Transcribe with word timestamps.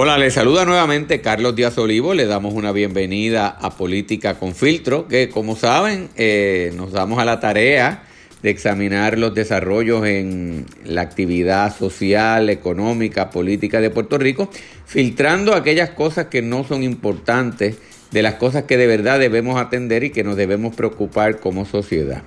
Hola, 0.00 0.16
les 0.16 0.34
saluda 0.34 0.64
nuevamente 0.64 1.20
Carlos 1.20 1.56
Díaz 1.56 1.76
Olivo. 1.76 2.14
Le 2.14 2.26
damos 2.26 2.54
una 2.54 2.70
bienvenida 2.70 3.48
a 3.48 3.70
Política 3.70 4.34
con 4.34 4.54
Filtro, 4.54 5.08
que 5.08 5.28
como 5.28 5.56
saben, 5.56 6.08
eh, 6.14 6.72
nos 6.76 6.92
damos 6.92 7.18
a 7.18 7.24
la 7.24 7.40
tarea 7.40 8.04
de 8.40 8.50
examinar 8.50 9.18
los 9.18 9.34
desarrollos 9.34 10.06
en 10.06 10.66
la 10.84 11.00
actividad 11.00 11.76
social, 11.76 12.48
económica, 12.48 13.30
política 13.30 13.80
de 13.80 13.90
Puerto 13.90 14.18
Rico, 14.18 14.48
filtrando 14.86 15.52
aquellas 15.52 15.90
cosas 15.90 16.26
que 16.26 16.42
no 16.42 16.62
son 16.62 16.84
importantes 16.84 17.78
de 18.12 18.22
las 18.22 18.34
cosas 18.34 18.62
que 18.62 18.76
de 18.76 18.86
verdad 18.86 19.18
debemos 19.18 19.60
atender 19.60 20.04
y 20.04 20.10
que 20.10 20.22
nos 20.22 20.36
debemos 20.36 20.76
preocupar 20.76 21.40
como 21.40 21.64
sociedad. 21.64 22.22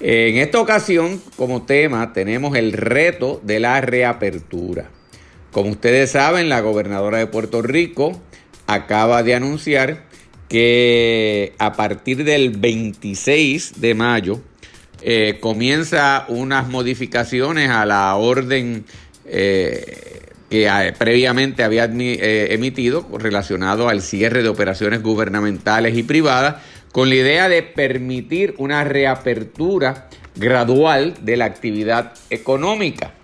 En 0.00 0.38
esta 0.38 0.60
ocasión, 0.60 1.22
como 1.36 1.62
tema, 1.62 2.12
tenemos 2.12 2.56
el 2.56 2.72
reto 2.72 3.40
de 3.44 3.60
la 3.60 3.80
reapertura. 3.80 4.90
Como 5.58 5.70
ustedes 5.70 6.12
saben, 6.12 6.48
la 6.48 6.60
gobernadora 6.60 7.18
de 7.18 7.26
Puerto 7.26 7.62
Rico 7.62 8.22
acaba 8.68 9.24
de 9.24 9.34
anunciar 9.34 10.04
que 10.48 11.52
a 11.58 11.72
partir 11.72 12.22
del 12.22 12.50
26 12.50 13.80
de 13.80 13.94
mayo 13.96 14.40
eh, 15.02 15.38
comienza 15.40 16.26
unas 16.28 16.68
modificaciones 16.68 17.70
a 17.70 17.84
la 17.86 18.14
orden 18.14 18.84
eh, 19.24 20.20
que 20.48 20.68
eh, 20.68 20.94
previamente 20.96 21.64
había 21.64 21.86
emitido 21.86 23.08
relacionado 23.18 23.88
al 23.88 24.00
cierre 24.00 24.44
de 24.44 24.48
operaciones 24.50 25.02
gubernamentales 25.02 25.98
y 25.98 26.04
privadas 26.04 26.62
con 26.92 27.08
la 27.08 27.16
idea 27.16 27.48
de 27.48 27.64
permitir 27.64 28.54
una 28.58 28.84
reapertura 28.84 30.08
gradual 30.36 31.14
de 31.22 31.36
la 31.36 31.46
actividad 31.46 32.12
económica. 32.30 33.17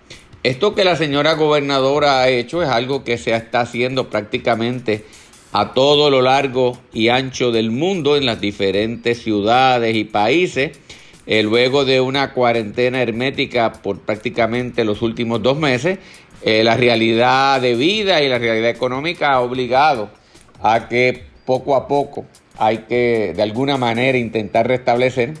Esto 0.45 0.75
que 0.75 0.83
la 0.83 0.95
señora 0.95 1.33
gobernadora 1.33 2.21
ha 2.21 2.29
hecho 2.29 2.61
es 2.61 2.69
algo 2.69 3.03
que 3.03 3.17
se 3.17 3.33
está 3.33 3.61
haciendo 3.61 4.11
prácticamente 4.11 5.03
a 5.51 5.73
todo 5.73 6.11
lo 6.11 6.21
largo 6.21 6.77
y 6.93 7.07
ancho 7.07 7.51
del 7.51 7.71
mundo 7.71 8.15
en 8.15 8.27
las 8.27 8.39
diferentes 8.39 9.23
ciudades 9.23 9.95
y 9.95 10.03
países. 10.03 10.77
Eh, 11.25 11.41
luego 11.41 11.83
de 11.83 11.99
una 11.99 12.31
cuarentena 12.31 13.01
hermética 13.01 13.73
por 13.73 14.01
prácticamente 14.01 14.85
los 14.85 15.01
últimos 15.01 15.41
dos 15.41 15.57
meses, 15.57 15.97
eh, 16.43 16.63
la 16.63 16.77
realidad 16.77 17.59
de 17.59 17.73
vida 17.73 18.21
y 18.21 18.29
la 18.29 18.37
realidad 18.37 18.69
económica 18.69 19.33
ha 19.33 19.41
obligado 19.41 20.11
a 20.61 20.87
que 20.87 21.23
poco 21.43 21.75
a 21.75 21.87
poco 21.87 22.27
hay 22.59 22.85
que 22.87 23.33
de 23.35 23.41
alguna 23.41 23.77
manera 23.77 24.15
intentar 24.15 24.67
restablecer 24.67 25.33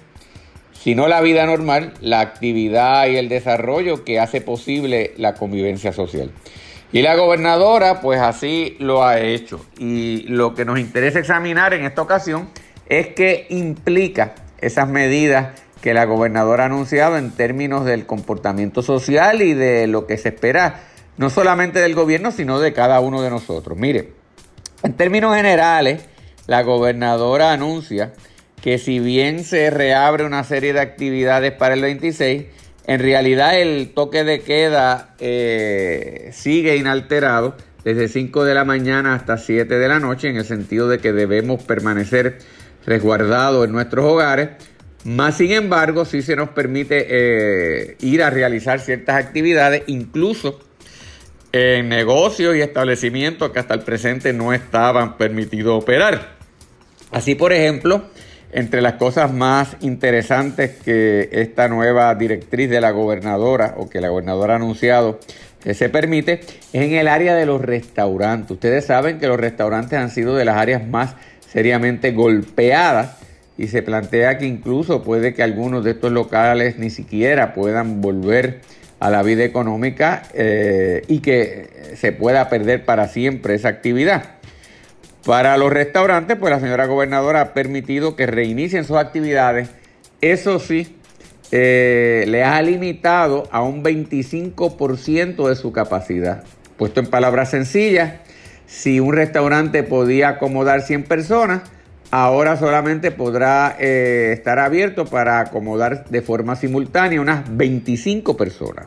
si 0.85 0.93
no 0.93 1.07
la 1.07 1.19
vida 1.21 1.47
normal, 1.47 1.95
la 1.99 2.19
actividad 2.19 3.07
y 3.07 3.15
el 3.15 3.27
desarrollo 3.27 4.03
que 4.03 4.19
hace 4.19 4.39
posible 4.39 5.15
la 5.17 5.33
convivencia 5.33 5.91
social. 5.91 6.29
Y 6.91 7.01
la 7.01 7.15
gobernadora 7.15 8.01
pues 8.01 8.21
así 8.21 8.77
lo 8.77 9.03
ha 9.03 9.19
hecho. 9.19 9.65
Y 9.79 10.27
lo 10.27 10.53
que 10.53 10.63
nos 10.63 10.77
interesa 10.77 11.17
examinar 11.17 11.73
en 11.73 11.85
esta 11.85 12.03
ocasión 12.03 12.49
es 12.87 13.15
qué 13.15 13.47
implica 13.49 14.35
esas 14.59 14.87
medidas 14.87 15.59
que 15.81 15.95
la 15.95 16.05
gobernadora 16.05 16.65
ha 16.65 16.67
anunciado 16.67 17.17
en 17.17 17.31
términos 17.31 17.83
del 17.83 18.05
comportamiento 18.05 18.83
social 18.83 19.41
y 19.41 19.55
de 19.55 19.87
lo 19.87 20.05
que 20.05 20.19
se 20.19 20.29
espera 20.29 20.83
no 21.17 21.31
solamente 21.31 21.79
del 21.79 21.95
gobierno, 21.95 22.31
sino 22.31 22.59
de 22.59 22.73
cada 22.73 22.99
uno 22.99 23.23
de 23.23 23.31
nosotros. 23.31 23.75
Mire, 23.75 24.11
en 24.83 24.93
términos 24.93 25.35
generales, 25.35 26.05
la 26.45 26.61
gobernadora 26.61 27.53
anuncia 27.53 28.13
que 28.65 28.79
si 28.79 28.97
bien 28.97 29.43
se 29.43 29.69
reabre 29.69 30.25
una 30.25 30.43
serie 30.43 30.73
de 30.73 30.79
actividades 30.79 31.51
para 31.51 31.75
el 31.75 31.83
26, 31.83 32.45
en 32.87 32.99
realidad 32.99 33.61
el 33.61 33.91
toque 33.93 34.23
de 34.23 34.39
queda 34.39 35.13
eh, 35.19 36.31
sigue 36.33 36.75
inalterado 36.75 37.55
desde 37.83 38.07
5 38.07 38.43
de 38.43 38.55
la 38.55 38.65
mañana 38.65 39.13
hasta 39.13 39.37
7 39.37 39.77
de 39.77 39.87
la 39.87 39.99
noche, 39.99 40.29
en 40.29 40.37
el 40.37 40.45
sentido 40.45 40.87
de 40.87 40.97
que 40.97 41.13
debemos 41.13 41.61
permanecer 41.61 42.39
resguardados 42.87 43.67
en 43.67 43.71
nuestros 43.71 44.03
hogares. 44.03 44.49
Más 45.03 45.37
sin 45.37 45.51
embargo, 45.51 46.03
sí 46.03 46.23
se 46.23 46.35
nos 46.35 46.49
permite 46.49 47.05
eh, 47.07 47.97
ir 47.99 48.23
a 48.23 48.31
realizar 48.31 48.79
ciertas 48.79 49.23
actividades, 49.23 49.83
incluso 49.85 50.59
en 51.51 51.87
negocios 51.87 52.55
y 52.55 52.61
establecimientos 52.61 53.51
que 53.51 53.59
hasta 53.59 53.75
el 53.75 53.81
presente 53.81 54.33
no 54.33 54.53
estaban 54.53 55.17
permitidos 55.17 55.83
operar. 55.83 56.33
Así, 57.11 57.35
por 57.35 57.53
ejemplo, 57.53 58.09
entre 58.55 58.81
las 58.81 58.93
cosas 58.93 59.33
más 59.33 59.75
interesantes 59.81 60.71
que 60.83 61.27
esta 61.33 61.67
nueva 61.67 62.15
directriz 62.15 62.69
de 62.69 62.79
la 62.79 62.91
gobernadora 62.91 63.75
o 63.77 63.89
que 63.89 63.99
la 63.99 64.07
gobernadora 64.07 64.53
ha 64.53 64.55
anunciado 64.55 65.19
que 65.61 65.73
se 65.73 65.89
permite 65.89 66.39
es 66.71 66.81
en 66.81 66.93
el 66.93 67.09
área 67.09 67.35
de 67.35 67.45
los 67.45 67.61
restaurantes. 67.61 68.51
Ustedes 68.51 68.85
saben 68.85 69.19
que 69.19 69.27
los 69.27 69.37
restaurantes 69.37 69.99
han 69.99 70.09
sido 70.09 70.37
de 70.37 70.45
las 70.45 70.55
áreas 70.55 70.87
más 70.87 71.15
seriamente 71.51 72.13
golpeadas 72.13 73.17
y 73.57 73.67
se 73.67 73.81
plantea 73.81 74.37
que 74.37 74.45
incluso 74.45 75.03
puede 75.03 75.33
que 75.33 75.43
algunos 75.43 75.83
de 75.83 75.91
estos 75.91 76.13
locales 76.13 76.77
ni 76.77 76.89
siquiera 76.89 77.53
puedan 77.53 77.99
volver 77.99 78.61
a 79.01 79.09
la 79.09 79.21
vida 79.21 79.43
económica 79.43 80.23
eh, 80.33 81.01
y 81.09 81.19
que 81.19 81.93
se 81.97 82.13
pueda 82.13 82.47
perder 82.47 82.85
para 82.85 83.09
siempre 83.09 83.55
esa 83.55 83.67
actividad. 83.67 84.34
Para 85.25 85.57
los 85.57 85.73
restaurantes, 85.73 86.37
pues 86.37 86.51
la 86.51 86.59
señora 86.59 86.85
gobernadora 86.85 87.41
ha 87.41 87.53
permitido 87.53 88.15
que 88.15 88.27
reinicien 88.27 88.85
sus 88.85 88.97
actividades. 88.97 89.69
Eso 90.21 90.59
sí, 90.59 90.95
eh, 91.51 92.25
le 92.27 92.43
ha 92.43 92.61
limitado 92.61 93.47
a 93.51 93.63
un 93.63 93.83
25% 93.83 95.49
de 95.49 95.55
su 95.55 95.71
capacidad. 95.71 96.43
Puesto 96.77 96.99
en 96.99 97.07
palabras 97.07 97.49
sencillas, 97.49 98.13
si 98.67 98.99
un 98.99 99.13
restaurante 99.13 99.81
podía 99.81 100.29
acomodar 100.29 100.83
100 100.83 101.05
personas, 101.05 101.61
ahora 102.11 102.55
solamente 102.57 103.09
podrá 103.09 103.75
eh, 103.79 104.29
estar 104.31 104.59
abierto 104.59 105.05
para 105.05 105.39
acomodar 105.39 106.05
de 106.05 106.21
forma 106.21 106.55
simultánea 106.55 107.19
unas 107.19 107.45
25 107.57 108.37
personas. 108.37 108.85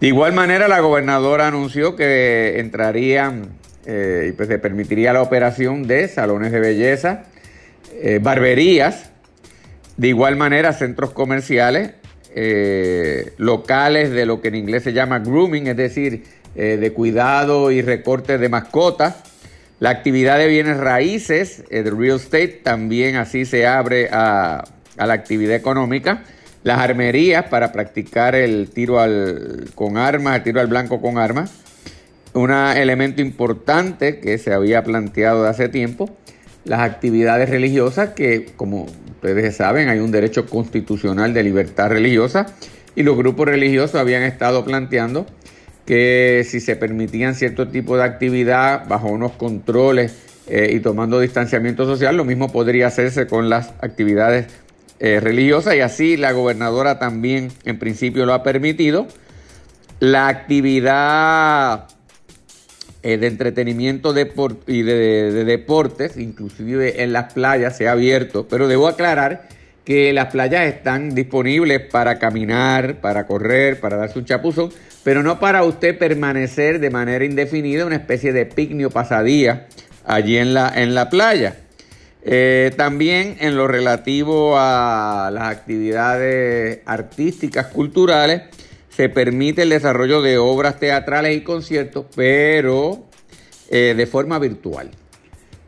De 0.00 0.08
igual 0.08 0.32
manera, 0.32 0.66
la 0.66 0.80
gobernadora 0.80 1.46
anunció 1.46 1.94
que 1.94 2.58
entrarían 2.58 3.61
eh, 3.86 4.26
y 4.28 4.32
pues 4.32 4.48
se 4.48 4.58
permitiría 4.58 5.12
la 5.12 5.22
operación 5.22 5.86
de 5.86 6.08
salones 6.08 6.52
de 6.52 6.60
belleza, 6.60 7.24
eh, 7.94 8.18
barberías, 8.22 9.10
de 9.96 10.08
igual 10.08 10.36
manera 10.36 10.72
centros 10.72 11.10
comerciales, 11.10 11.92
eh, 12.34 13.32
locales 13.36 14.10
de 14.10 14.26
lo 14.26 14.40
que 14.40 14.48
en 14.48 14.54
inglés 14.54 14.84
se 14.84 14.92
llama 14.92 15.18
grooming, 15.18 15.66
es 15.66 15.76
decir, 15.76 16.24
de 16.54 16.92
cuidado 16.92 17.70
y 17.70 17.80
recorte 17.80 18.36
de 18.36 18.48
mascotas. 18.50 19.22
La 19.80 19.88
actividad 19.88 20.36
de 20.36 20.48
bienes 20.48 20.76
raíces, 20.76 21.64
de 21.70 21.82
real 21.90 22.16
estate, 22.16 22.60
también 22.62 23.16
así 23.16 23.46
se 23.46 23.66
abre 23.66 24.10
a, 24.12 24.62
a 24.98 25.06
la 25.06 25.14
actividad 25.14 25.56
económica 25.56 26.24
las 26.64 26.78
armerías 26.78 27.46
para 27.46 27.72
practicar 27.72 28.34
el 28.34 28.70
tiro 28.70 29.00
al, 29.00 29.70
con 29.74 29.96
armas, 29.96 30.36
el 30.36 30.42
tiro 30.42 30.60
al 30.60 30.68
blanco 30.68 31.00
con 31.00 31.18
armas, 31.18 31.52
un 32.34 32.50
elemento 32.50 33.20
importante 33.20 34.20
que 34.20 34.38
se 34.38 34.52
había 34.52 34.82
planteado 34.84 35.42
de 35.42 35.50
hace 35.50 35.68
tiempo, 35.68 36.10
las 36.64 36.80
actividades 36.80 37.50
religiosas, 37.50 38.10
que 38.10 38.46
como 38.56 38.86
ustedes 39.10 39.56
saben 39.56 39.88
hay 39.88 39.98
un 39.98 40.12
derecho 40.12 40.46
constitucional 40.46 41.34
de 41.34 41.42
libertad 41.42 41.90
religiosa 41.90 42.46
y 42.94 43.02
los 43.02 43.16
grupos 43.16 43.46
religiosos 43.46 43.96
habían 43.96 44.22
estado 44.22 44.64
planteando 44.64 45.26
que 45.86 46.46
si 46.48 46.60
se 46.60 46.76
permitían 46.76 47.34
cierto 47.34 47.68
tipo 47.68 47.96
de 47.96 48.04
actividad 48.04 48.86
bajo 48.88 49.08
unos 49.08 49.32
controles 49.32 50.16
eh, 50.46 50.70
y 50.72 50.80
tomando 50.80 51.18
distanciamiento 51.20 51.84
social, 51.84 52.16
lo 52.16 52.24
mismo 52.24 52.52
podría 52.52 52.86
hacerse 52.86 53.26
con 53.26 53.48
las 53.48 53.72
actividades 53.80 54.46
eh, 55.00 55.18
religiosas 55.20 55.74
y 55.74 55.80
así 55.80 56.16
la 56.16 56.32
gobernadora 56.32 56.98
también 56.98 57.50
en 57.64 57.78
principio 57.78 58.26
lo 58.26 58.34
ha 58.34 58.42
permitido. 58.42 59.08
La 59.98 60.28
actividad 60.28 61.88
eh, 63.02 63.18
de 63.18 63.26
entretenimiento 63.26 64.14
y 64.66 64.82
de, 64.82 65.44
deportes, 65.44 66.16
inclusive 66.16 67.02
en 67.02 67.12
las 67.12 67.32
playas 67.32 67.76
se 67.76 67.88
ha 67.88 67.92
abierto, 67.92 68.46
pero 68.48 68.68
debo 68.68 68.86
aclarar 68.86 69.48
que 69.84 70.12
las 70.12 70.30
playas 70.30 70.66
están 70.66 71.14
disponibles 71.14 71.80
para 71.80 72.20
caminar, 72.20 73.00
para 73.00 73.26
correr, 73.26 73.80
para 73.80 73.96
darse 73.96 74.20
un 74.20 74.24
chapuzón, 74.24 74.70
pero 75.02 75.24
no 75.24 75.40
para 75.40 75.64
usted 75.64 75.98
permanecer 75.98 76.78
de 76.78 76.90
manera 76.90 77.24
indefinida 77.24 77.84
una 77.84 77.96
especie 77.96 78.32
de 78.32 78.46
picnic 78.46 78.92
pasadía 78.92 79.66
allí 80.04 80.36
en 80.36 80.54
la, 80.54 80.72
en 80.74 80.94
la 80.94 81.10
playa. 81.10 81.56
Eh, 82.24 82.70
también 82.76 83.36
en 83.40 83.56
lo 83.56 83.66
relativo 83.66 84.56
a 84.56 85.28
las 85.32 85.50
actividades 85.50 86.78
artísticas, 86.86 87.66
culturales, 87.66 88.42
se 88.94 89.08
permite 89.08 89.62
el 89.62 89.70
desarrollo 89.70 90.22
de 90.22 90.38
obras 90.38 90.78
teatrales 90.78 91.36
y 91.36 91.40
conciertos, 91.40 92.06
pero 92.14 93.04
eh, 93.70 93.94
de 93.96 94.06
forma 94.06 94.38
virtual. 94.38 94.90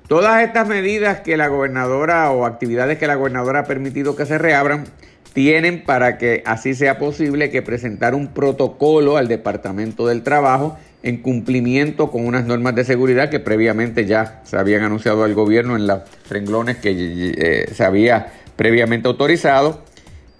Todas 0.08 0.42
estas 0.42 0.68
medidas 0.68 1.20
que 1.20 1.36
la 1.38 1.48
gobernadora 1.48 2.30
o 2.30 2.44
actividades 2.44 2.98
que 2.98 3.06
la 3.06 3.14
gobernadora 3.14 3.60
ha 3.60 3.64
permitido 3.64 4.14
que 4.16 4.26
se 4.26 4.36
reabran 4.36 4.84
tienen 5.32 5.82
para 5.84 6.18
que 6.18 6.42
así 6.44 6.74
sea 6.74 6.98
posible 6.98 7.50
que 7.50 7.62
presentar 7.62 8.14
un 8.14 8.28
protocolo 8.28 9.16
al 9.16 9.26
Departamento 9.26 10.06
del 10.06 10.22
Trabajo 10.22 10.78
en 11.02 11.22
cumplimiento 11.22 12.10
con 12.10 12.26
unas 12.26 12.44
normas 12.44 12.74
de 12.74 12.84
seguridad 12.84 13.30
que 13.30 13.40
previamente 13.40 14.04
ya 14.04 14.42
se 14.44 14.58
habían 14.58 14.82
anunciado 14.82 15.24
al 15.24 15.34
gobierno 15.34 15.76
en 15.76 15.86
los 15.86 16.02
renglones 16.28 16.76
que 16.76 16.92
eh, 17.36 17.74
se 17.74 17.84
había 17.84 18.32
previamente 18.56 19.08
autorizado. 19.08 19.82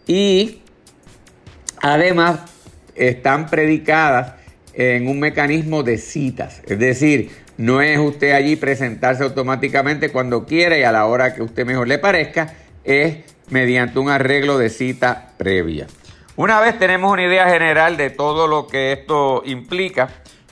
Y 0.06 0.60
además 1.80 2.53
están 2.94 3.48
predicadas 3.48 4.34
en 4.74 5.08
un 5.08 5.20
mecanismo 5.20 5.82
de 5.82 5.98
citas. 5.98 6.62
Es 6.66 6.78
decir, 6.78 7.30
no 7.56 7.80
es 7.80 7.98
usted 7.98 8.32
allí 8.32 8.56
presentarse 8.56 9.22
automáticamente 9.22 10.10
cuando 10.10 10.44
quiera 10.44 10.76
y 10.76 10.82
a 10.82 10.92
la 10.92 11.06
hora 11.06 11.34
que 11.34 11.42
usted 11.42 11.64
mejor 11.64 11.86
le 11.88 11.98
parezca, 11.98 12.54
es 12.82 13.18
mediante 13.50 13.98
un 13.98 14.10
arreglo 14.10 14.58
de 14.58 14.70
cita 14.70 15.32
previa. 15.36 15.86
Una 16.36 16.60
vez 16.60 16.78
tenemos 16.78 17.12
una 17.12 17.24
idea 17.24 17.48
general 17.48 17.96
de 17.96 18.10
todo 18.10 18.48
lo 18.48 18.66
que 18.66 18.92
esto 18.92 19.42
implica, 19.44 20.08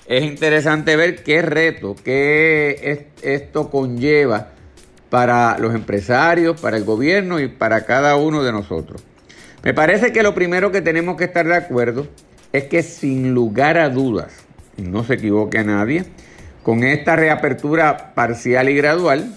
es 0.06 0.22
interesante 0.22 0.94
ver 0.94 1.24
qué 1.24 1.42
reto, 1.42 1.96
qué 2.04 3.08
esto 3.22 3.70
conlleva 3.70 4.50
para 5.10 5.58
los 5.58 5.74
empresarios, 5.74 6.60
para 6.60 6.76
el 6.76 6.84
gobierno 6.84 7.40
y 7.40 7.48
para 7.48 7.84
cada 7.84 8.16
uno 8.16 8.42
de 8.42 8.52
nosotros. 8.52 9.02
Me 9.62 9.74
parece 9.74 10.12
que 10.12 10.22
lo 10.22 10.34
primero 10.34 10.72
que 10.72 10.80
tenemos 10.80 11.16
que 11.16 11.24
estar 11.24 11.46
de 11.46 11.56
acuerdo 11.56 12.06
es 12.52 12.64
que 12.64 12.82
sin 12.82 13.34
lugar 13.34 13.78
a 13.78 13.88
dudas, 13.88 14.32
no 14.76 15.04
se 15.04 15.14
equivoque 15.14 15.58
a 15.58 15.64
nadie, 15.64 16.04
con 16.62 16.84
esta 16.84 17.16
reapertura 17.16 18.14
parcial 18.14 18.68
y 18.68 18.76
gradual 18.76 19.34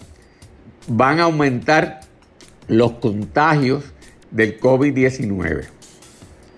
van 0.88 1.20
a 1.20 1.24
aumentar 1.24 2.02
los 2.68 2.94
contagios 2.94 3.84
del 4.32 4.60
COVID-19 4.60 5.66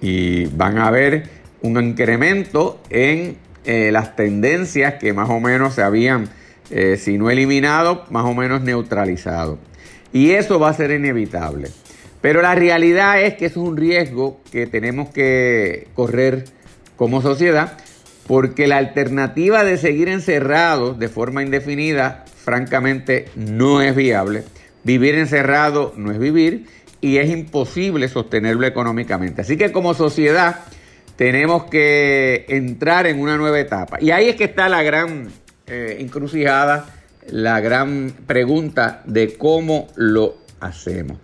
y 0.01 0.45
van 0.47 0.77
a 0.77 0.87
haber 0.87 1.29
un 1.61 1.81
incremento 1.81 2.79
en 2.89 3.37
eh, 3.65 3.91
las 3.91 4.15
tendencias 4.15 4.95
que 4.95 5.13
más 5.13 5.29
o 5.29 5.39
menos 5.39 5.75
se 5.75 5.81
habían, 5.81 6.29
eh, 6.69 6.97
si 6.97 7.17
no 7.17 7.29
eliminado, 7.29 8.05
más 8.09 8.25
o 8.25 8.33
menos 8.33 8.61
neutralizado. 8.61 9.57
Y 10.13 10.31
eso 10.31 10.59
va 10.59 10.69
a 10.69 10.73
ser 10.73 10.91
inevitable. 10.91 11.69
Pero 12.27 12.41
la 12.41 12.55
realidad 12.55 13.21
es 13.21 13.35
que 13.35 13.45
es 13.45 13.55
un 13.55 13.77
riesgo 13.77 14.41
que 14.51 14.67
tenemos 14.67 15.07
que 15.11 15.87
correr 15.93 16.43
como 16.97 17.21
sociedad 17.21 17.77
porque 18.27 18.67
la 18.67 18.75
alternativa 18.75 19.63
de 19.63 19.77
seguir 19.77 20.09
encerrados 20.09 20.99
de 20.99 21.07
forma 21.07 21.41
indefinida, 21.41 22.25
francamente, 22.35 23.29
no 23.37 23.81
es 23.81 23.95
viable. 23.95 24.43
Vivir 24.83 25.15
encerrado 25.15 25.93
no 25.95 26.11
es 26.11 26.19
vivir 26.19 26.65
y 26.99 27.15
es 27.15 27.29
imposible 27.29 28.09
sostenerlo 28.09 28.67
económicamente. 28.67 29.43
Así 29.43 29.55
que 29.55 29.71
como 29.71 29.93
sociedad 29.93 30.65
tenemos 31.15 31.63
que 31.67 32.43
entrar 32.49 33.07
en 33.07 33.21
una 33.21 33.37
nueva 33.37 33.57
etapa. 33.57 33.99
Y 34.01 34.11
ahí 34.11 34.27
es 34.27 34.35
que 34.35 34.43
está 34.43 34.67
la 34.67 34.83
gran 34.83 35.29
eh, 35.65 35.95
encrucijada, 36.01 36.89
la 37.29 37.61
gran 37.61 38.11
pregunta 38.27 39.01
de 39.05 39.37
cómo 39.37 39.87
lo 39.95 40.39
hacemos. 40.59 41.19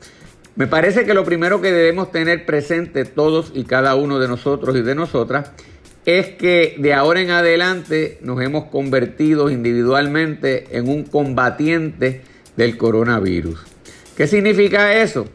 Me 0.55 0.67
parece 0.67 1.05
que 1.05 1.15
lo 1.15 1.23
primero 1.23 1.61
que 1.61 1.71
debemos 1.71 2.11
tener 2.11 2.45
presente 2.45 3.05
todos 3.05 3.51
y 3.55 3.63
cada 3.63 3.95
uno 3.95 4.19
de 4.19 4.27
nosotros 4.27 4.75
y 4.75 4.81
de 4.81 4.93
nosotras 4.93 5.51
es 6.05 6.29
que 6.29 6.75
de 6.77 6.93
ahora 6.93 7.21
en 7.21 7.31
adelante 7.31 8.19
nos 8.21 8.41
hemos 8.41 8.65
convertido 8.65 9.49
individualmente 9.49 10.77
en 10.77 10.89
un 10.89 11.03
combatiente 11.03 12.21
del 12.55 12.77
coronavirus. 12.77 13.61
¿Qué 14.15 14.27
significa 14.27 14.93
eso? 14.93 15.27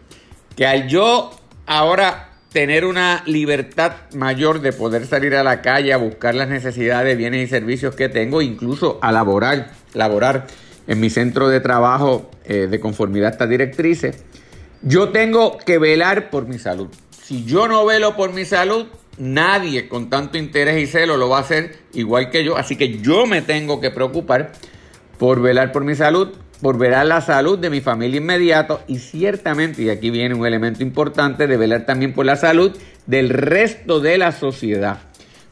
Que 0.55 0.67
al 0.67 0.87
yo 0.89 1.31
ahora 1.67 2.29
tener 2.53 2.85
una 2.85 3.23
libertad 3.27 3.93
mayor 4.15 4.61
de 4.61 4.73
poder 4.73 5.07
salir 5.07 5.35
a 5.35 5.43
la 5.43 5.63
calle 5.63 5.93
a 5.93 5.97
buscar 5.97 6.35
las 6.35 6.49
necesidades, 6.49 7.17
bienes 7.17 7.45
y 7.45 7.51
servicios 7.51 7.95
que 7.95 8.09
tengo, 8.09 8.41
incluso 8.41 8.99
a 9.03 9.13
laborar, 9.13 9.73
laborar 9.95 10.47
en 10.87 11.01
mi 11.01 11.11
centro 11.11 11.49
de 11.49 11.61
trabajo 11.61 12.31
eh, 12.45 12.67
de 12.71 12.81
conformidad 12.81 13.29
a 13.29 13.33
estas 13.33 13.49
directrices, 13.51 14.25
yo 14.83 15.11
tengo 15.11 15.59
que 15.59 15.79
velar 15.79 16.31
por 16.31 16.47
mi 16.47 16.59
salud. 16.59 16.89
Si 17.23 17.45
yo 17.45 17.69
no 17.69 17.85
velo 17.85 18.17
por 18.17 18.33
mi 18.33 18.45
salud, 18.45 18.87
Nadie 19.19 19.89
con 19.89 20.11
tanto 20.11 20.39
interés 20.39 20.81
y 20.81 20.87
celo 20.87 21.17
lo 21.17 21.29
va 21.29 21.39
a 21.39 21.41
hacer 21.41 21.77
igual 21.93 22.31
que 22.31 22.45
yo. 22.45 22.57
Así 22.57 22.77
que 22.77 22.99
yo 22.99 23.27
me 23.27 23.43
tengo 23.43 23.81
que 23.81 23.91
preocupar 23.91 24.53
por 25.19 25.43
velar 25.43 25.73
por 25.73 25.83
mi 25.83 25.97
salud, 25.97 26.29
por 26.63 26.79
velar 26.79 27.07
la 27.07 27.21
salud 27.21 27.59
de 27.59 27.69
mi 27.69 27.81
familia 27.81 28.19
inmediato 28.19 28.81
y 28.87 29.01
ciertamente, 29.01 29.83
y 29.83 29.91
aquí 29.91 30.11
viene 30.11 30.37
un 30.37 30.47
elemento 30.47 30.85
importante, 30.85 31.49
de 31.49 31.57
velar 31.57 31.85
también 31.85 32.15
por 32.15 32.27
la 32.27 32.37
salud 32.37 32.77
del 33.07 33.31
resto 33.31 33.99
de 33.99 34.19
la 34.19 34.31
sociedad. 34.31 35.01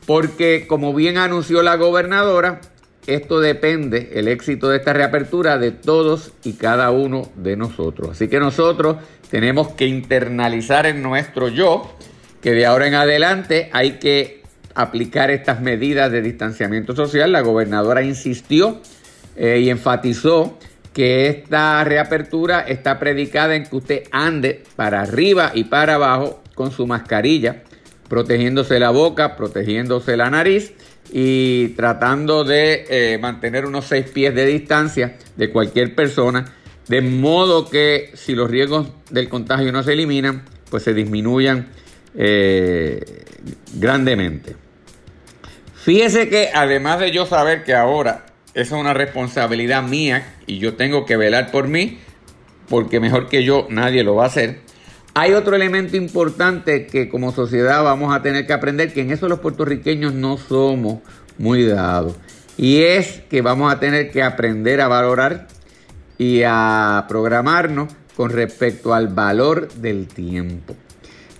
Porque 0.06 0.68
como 0.68 0.94
bien 0.94 1.18
anunció 1.18 1.64
la 1.64 1.74
gobernadora, 1.74 2.60
esto 3.06 3.40
depende, 3.40 4.10
el 4.14 4.28
éxito 4.28 4.68
de 4.68 4.78
esta 4.78 4.92
reapertura, 4.92 5.58
de 5.58 5.70
todos 5.70 6.32
y 6.44 6.54
cada 6.54 6.90
uno 6.90 7.30
de 7.36 7.56
nosotros. 7.56 8.10
Así 8.10 8.28
que 8.28 8.40
nosotros 8.40 8.96
tenemos 9.30 9.68
que 9.68 9.86
internalizar 9.86 10.86
en 10.86 11.02
nuestro 11.02 11.48
yo 11.48 11.96
que 12.40 12.52
de 12.52 12.66
ahora 12.66 12.86
en 12.86 12.94
adelante 12.94 13.70
hay 13.72 13.92
que 13.92 14.42
aplicar 14.74 15.30
estas 15.30 15.60
medidas 15.60 16.12
de 16.12 16.20
distanciamiento 16.20 16.94
social. 16.94 17.32
La 17.32 17.40
gobernadora 17.40 18.02
insistió 18.02 18.80
eh, 19.36 19.60
y 19.60 19.70
enfatizó 19.70 20.58
que 20.92 21.28
esta 21.28 21.82
reapertura 21.84 22.60
está 22.60 22.98
predicada 22.98 23.54
en 23.54 23.64
que 23.64 23.76
usted 23.76 24.02
ande 24.10 24.62
para 24.76 25.02
arriba 25.02 25.52
y 25.54 25.64
para 25.64 25.94
abajo 25.94 26.42
con 26.54 26.70
su 26.70 26.86
mascarilla, 26.86 27.62
protegiéndose 28.08 28.80
la 28.80 28.90
boca, 28.90 29.36
protegiéndose 29.36 30.16
la 30.16 30.30
nariz 30.30 30.72
y 31.12 31.68
tratando 31.68 32.44
de 32.44 32.84
eh, 32.88 33.18
mantener 33.18 33.66
unos 33.66 33.86
seis 33.86 34.06
pies 34.06 34.34
de 34.34 34.46
distancia 34.46 35.16
de 35.36 35.50
cualquier 35.50 35.94
persona, 35.94 36.44
de 36.88 37.00
modo 37.00 37.68
que 37.68 38.10
si 38.14 38.34
los 38.34 38.50
riesgos 38.50 38.88
del 39.10 39.28
contagio 39.28 39.72
no 39.72 39.82
se 39.82 39.92
eliminan, 39.92 40.44
pues 40.70 40.82
se 40.82 40.94
disminuyan 40.94 41.68
eh, 42.16 43.24
grandemente. 43.74 44.56
Fíjese 45.74 46.28
que 46.28 46.50
además 46.52 46.98
de 47.00 47.12
yo 47.12 47.26
saber 47.26 47.62
que 47.62 47.74
ahora 47.74 48.26
es 48.54 48.72
una 48.72 48.94
responsabilidad 48.94 49.82
mía 49.82 50.34
y 50.46 50.58
yo 50.58 50.74
tengo 50.74 51.04
que 51.04 51.16
velar 51.16 51.50
por 51.50 51.68
mí, 51.68 51.98
porque 52.68 53.00
mejor 53.00 53.28
que 53.28 53.44
yo 53.44 53.66
nadie 53.70 54.02
lo 54.02 54.16
va 54.16 54.24
a 54.24 54.28
hacer, 54.28 54.60
hay 55.18 55.32
otro 55.32 55.56
elemento 55.56 55.96
importante 55.96 56.86
que 56.86 57.08
como 57.08 57.32
sociedad 57.32 57.82
vamos 57.82 58.14
a 58.14 58.20
tener 58.20 58.46
que 58.46 58.52
aprender, 58.52 58.92
que 58.92 59.00
en 59.00 59.10
eso 59.10 59.28
los 59.28 59.40
puertorriqueños 59.40 60.12
no 60.12 60.36
somos 60.36 60.98
muy 61.38 61.64
dados, 61.64 62.16
y 62.58 62.82
es 62.82 63.22
que 63.30 63.40
vamos 63.40 63.72
a 63.72 63.80
tener 63.80 64.10
que 64.10 64.22
aprender 64.22 64.82
a 64.82 64.88
valorar 64.88 65.48
y 66.18 66.42
a 66.44 67.06
programarnos 67.08 67.94
con 68.14 68.28
respecto 68.28 68.92
al 68.92 69.08
valor 69.08 69.72
del 69.72 70.06
tiempo. 70.06 70.76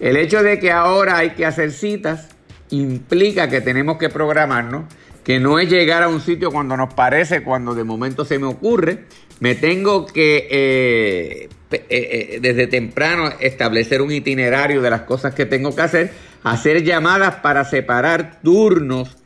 El 0.00 0.16
hecho 0.16 0.42
de 0.42 0.59
que 0.59 0.73
ahora 0.73 1.18
hay 1.18 1.30
que 1.30 1.45
hacer 1.45 1.71
citas 1.71 2.28
implica 2.71 3.50
que 3.50 3.61
tenemos 3.61 3.99
que 3.99 4.09
programarnos, 4.09 4.85
que 5.23 5.38
no 5.38 5.59
es 5.59 5.68
llegar 5.68 6.02
a 6.02 6.09
un 6.09 6.23
sitio 6.23 6.50
cuando 6.50 6.78
nos 6.78 6.95
parece, 6.95 7.42
cuando 7.42 7.75
de 7.75 7.85
momento 7.85 8.25
se 8.25 8.38
me 8.38 8.47
ocurre. 8.47 9.04
Me 9.40 9.54
tengo 9.54 10.06
que 10.06 10.49
eh, 10.50 11.49
eh, 11.70 12.38
desde 12.40 12.66
temprano 12.66 13.32
establecer 13.40 14.00
un 14.02 14.12
itinerario 14.12 14.82
de 14.82 14.90
las 14.90 15.02
cosas 15.02 15.35
que 15.35 15.46
tengo 15.46 15.75
que 15.75 15.82
hacer, 15.82 16.12
hacer 16.42 16.85
llamadas 16.85 17.37
para 17.37 17.64
separar 17.64 18.40
turnos. 18.42 19.16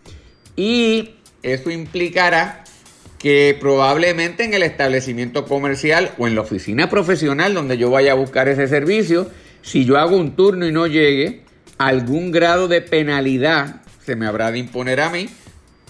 Y 0.57 1.17
eso 1.43 1.71
implicará 1.71 2.65
que 3.19 3.57
probablemente 3.61 4.45
en 4.45 4.55
el 4.55 4.63
establecimiento 4.63 5.45
comercial 5.45 6.13
o 6.17 6.27
en 6.27 6.35
la 6.35 6.41
oficina 6.41 6.89
profesional 6.89 7.53
donde 7.53 7.77
yo 7.77 7.91
vaya 7.91 8.13
a 8.13 8.15
buscar 8.15 8.49
ese 8.49 8.67
servicio, 8.67 9.31
si 9.61 9.85
yo 9.85 9.99
hago 9.99 10.17
un 10.17 10.35
turno 10.37 10.67
y 10.67 10.73
no 10.73 10.87
llegue, 10.87 11.43
algún 11.77 12.33
grado 12.33 12.67
de 12.67 12.81
penalidad 12.81 13.83
se 14.05 14.17
me 14.17 14.27
habrá 14.27 14.51
de 14.51 14.59
imponer 14.59 15.01
a 15.01 15.11
mí 15.11 15.29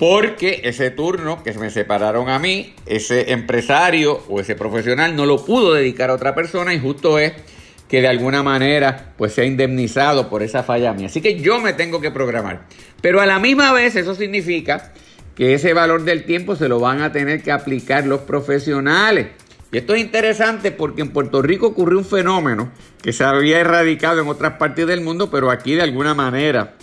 porque 0.01 0.63
ese 0.65 0.91
turno 0.91 1.43
que 1.45 1.53
me 1.53 1.69
separaron 1.69 2.31
a 2.31 2.39
mí, 2.39 2.73
ese 2.87 3.33
empresario 3.33 4.23
o 4.31 4.41
ese 4.41 4.55
profesional 4.55 5.15
no 5.15 5.27
lo 5.27 5.45
pudo 5.45 5.75
dedicar 5.75 6.09
a 6.09 6.15
otra 6.15 6.35
persona 6.35 6.73
y 6.73 6.81
justo 6.81 7.19
es 7.19 7.35
que 7.87 8.01
de 8.01 8.09
alguna 8.09 8.43
manera 8.43 9.13
pues 9.19 9.35
sea 9.35 9.45
indemnizado 9.45 10.31
por 10.31 10.43
esa 10.43 10.63
falla 10.63 10.95
mía. 10.95 11.09
Así 11.09 11.21
que 11.21 11.39
yo 11.39 11.61
me 11.61 11.75
tengo 11.75 12.01
que 12.01 12.11
programar. 12.11 12.63
Pero 13.03 13.21
a 13.21 13.27
la 13.27 13.39
misma 13.39 13.75
vez 13.75 13.95
eso 13.95 14.15
significa 14.15 14.95
que 15.35 15.53
ese 15.53 15.75
valor 15.75 16.05
del 16.05 16.25
tiempo 16.25 16.57
se 16.57 16.71
lo 16.71 16.81
van 16.81 17.03
a 17.03 17.13
tener 17.13 17.43
que 17.43 17.53
aplicar 17.53 18.07
los 18.07 18.21
profesionales. 18.21 19.27
Y 19.71 19.77
esto 19.77 19.95
es 19.95 20.01
interesante 20.01 20.73
porque 20.73 21.03
en 21.03 21.11
Puerto 21.11 21.43
Rico 21.43 21.67
ocurrió 21.67 21.99
un 21.99 22.07
fenómeno 22.07 22.73
que 23.03 23.13
se 23.13 23.23
había 23.23 23.61
erradicado 23.61 24.23
en 24.23 24.29
otras 24.29 24.55
partes 24.55 24.87
del 24.87 25.03
mundo, 25.03 25.31
pero 25.31 25.51
aquí 25.51 25.75
de 25.75 25.83
alguna 25.83 26.15
manera, 26.15 26.77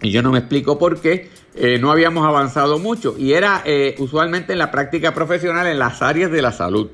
y 0.00 0.10
yo 0.10 0.22
no 0.22 0.32
me 0.32 0.38
explico 0.38 0.78
por 0.78 1.02
qué, 1.02 1.35
eh, 1.56 1.78
no 1.78 1.90
habíamos 1.90 2.26
avanzado 2.26 2.78
mucho. 2.78 3.16
Y 3.18 3.32
era 3.32 3.62
eh, 3.64 3.94
usualmente 3.98 4.52
en 4.52 4.58
la 4.58 4.70
práctica 4.70 5.14
profesional 5.14 5.66
en 5.66 5.78
las 5.78 6.02
áreas 6.02 6.30
de 6.30 6.42
la 6.42 6.52
salud. 6.52 6.90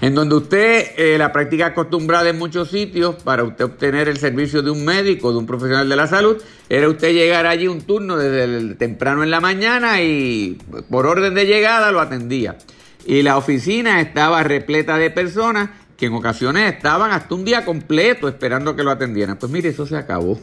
en 0.00 0.14
donde 0.14 0.36
usted, 0.36 0.92
eh, 0.96 1.18
la 1.18 1.32
práctica 1.32 1.66
acostumbrada 1.66 2.28
en 2.28 2.38
muchos 2.38 2.70
sitios 2.70 3.16
para 3.16 3.42
usted 3.42 3.64
obtener 3.64 4.08
el 4.08 4.16
servicio 4.18 4.62
de 4.62 4.70
un 4.70 4.84
médico, 4.84 5.32
de 5.32 5.38
un 5.38 5.46
profesional 5.46 5.88
de 5.88 5.96
la 5.96 6.06
salud, 6.06 6.40
era 6.68 6.88
usted 6.88 7.12
llegar 7.12 7.46
allí 7.46 7.66
un 7.66 7.80
turno 7.80 8.16
desde 8.16 8.76
temprano 8.76 9.24
en 9.24 9.30
la 9.32 9.40
mañana 9.40 10.00
y 10.00 10.56
por 10.88 11.06
orden 11.06 11.34
de 11.34 11.46
llegada 11.46 11.90
lo 11.90 12.00
atendía. 12.00 12.58
Y 13.06 13.22
la 13.22 13.36
oficina 13.36 14.00
estaba 14.00 14.44
repleta 14.44 14.98
de 14.98 15.10
personas 15.10 15.70
que 15.96 16.06
en 16.06 16.14
ocasiones 16.14 16.72
estaban 16.72 17.10
hasta 17.10 17.34
un 17.34 17.44
día 17.44 17.64
completo 17.64 18.28
esperando 18.28 18.76
que 18.76 18.84
lo 18.84 18.92
atendieran. 18.92 19.36
Pues 19.36 19.50
mire, 19.50 19.70
eso 19.70 19.84
se 19.84 19.96
acabó. 19.96 20.38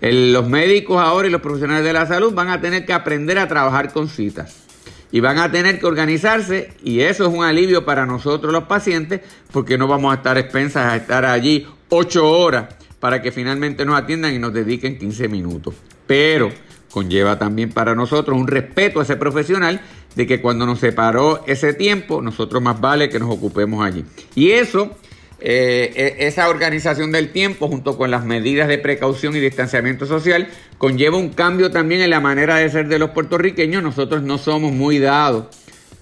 Los 0.00 0.48
médicos 0.48 1.00
ahora 1.00 1.28
y 1.28 1.30
los 1.30 1.40
profesionales 1.40 1.84
de 1.84 1.92
la 1.92 2.06
salud 2.06 2.34
van 2.34 2.48
a 2.48 2.60
tener 2.60 2.84
que 2.84 2.92
aprender 2.92 3.38
a 3.38 3.48
trabajar 3.48 3.92
con 3.92 4.08
citas 4.08 4.64
y 5.12 5.20
van 5.20 5.38
a 5.38 5.50
tener 5.50 5.78
que 5.78 5.86
organizarse 5.86 6.72
y 6.82 7.00
eso 7.00 7.26
es 7.26 7.32
un 7.32 7.44
alivio 7.44 7.84
para 7.84 8.06
nosotros 8.06 8.52
los 8.52 8.64
pacientes 8.64 9.20
porque 9.52 9.78
no 9.78 9.88
vamos 9.88 10.12
a 10.12 10.16
estar 10.16 10.36
expensas 10.36 10.92
a 10.92 10.96
estar 10.96 11.24
allí 11.24 11.66
ocho 11.88 12.28
horas 12.28 12.74
para 13.00 13.22
que 13.22 13.32
finalmente 13.32 13.84
nos 13.84 13.98
atiendan 13.98 14.34
y 14.34 14.38
nos 14.38 14.52
dediquen 14.52 14.98
15 14.98 15.28
minutos. 15.28 15.74
Pero 16.06 16.50
conlleva 16.90 17.38
también 17.38 17.70
para 17.70 17.94
nosotros 17.94 18.38
un 18.38 18.46
respeto 18.46 19.00
a 19.00 19.02
ese 19.02 19.16
profesional 19.16 19.80
de 20.14 20.26
que 20.26 20.40
cuando 20.40 20.64
nos 20.64 20.80
separó 20.80 21.44
ese 21.46 21.74
tiempo, 21.74 22.22
nosotros 22.22 22.62
más 22.62 22.80
vale 22.80 23.10
que 23.10 23.18
nos 23.18 23.30
ocupemos 23.30 23.84
allí. 23.84 24.04
Y 24.34 24.52
eso 24.52 24.96
eh, 25.38 26.16
e, 26.18 26.26
esa 26.26 26.48
organización 26.48 27.12
del 27.12 27.30
tiempo 27.30 27.68
junto 27.68 27.98
con 27.98 28.10
las 28.10 28.24
medidas 28.24 28.68
de 28.68 28.78
precaución 28.78 29.36
y 29.36 29.40
distanciamiento 29.40 30.06
social 30.06 30.48
conlleva 30.78 31.18
un 31.18 31.30
cambio 31.30 31.70
también 31.70 32.00
en 32.00 32.10
la 32.10 32.20
manera 32.20 32.56
de 32.56 32.70
ser 32.70 32.88
de 32.88 32.98
los 32.98 33.10
puertorriqueños. 33.10 33.82
Nosotros 33.82 34.22
no 34.22 34.38
somos 34.38 34.72
muy 34.72 34.98
dados 34.98 35.46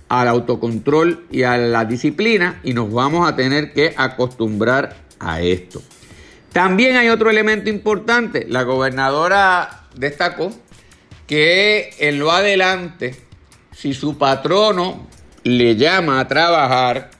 al 0.08 0.28
autocontrol 0.28 1.26
y 1.30 1.42
a 1.42 1.56
la 1.56 1.84
disciplina 1.84 2.60
y 2.62 2.74
nos 2.74 2.92
vamos 2.92 3.28
a 3.28 3.34
tener 3.34 3.72
que 3.72 3.94
acostumbrar 3.96 4.96
a 5.18 5.40
esto. 5.40 5.82
También 6.52 6.96
hay 6.96 7.08
otro 7.08 7.30
elemento 7.30 7.68
importante. 7.68 8.46
La 8.48 8.62
gobernadora 8.62 9.88
destacó 9.96 10.52
que 11.26 11.90
en 11.98 12.20
lo 12.20 12.30
adelante, 12.30 13.16
si 13.72 13.92
su 13.94 14.18
patrono 14.18 15.08
le 15.42 15.74
llama 15.76 16.20
a 16.20 16.28
trabajar, 16.28 17.10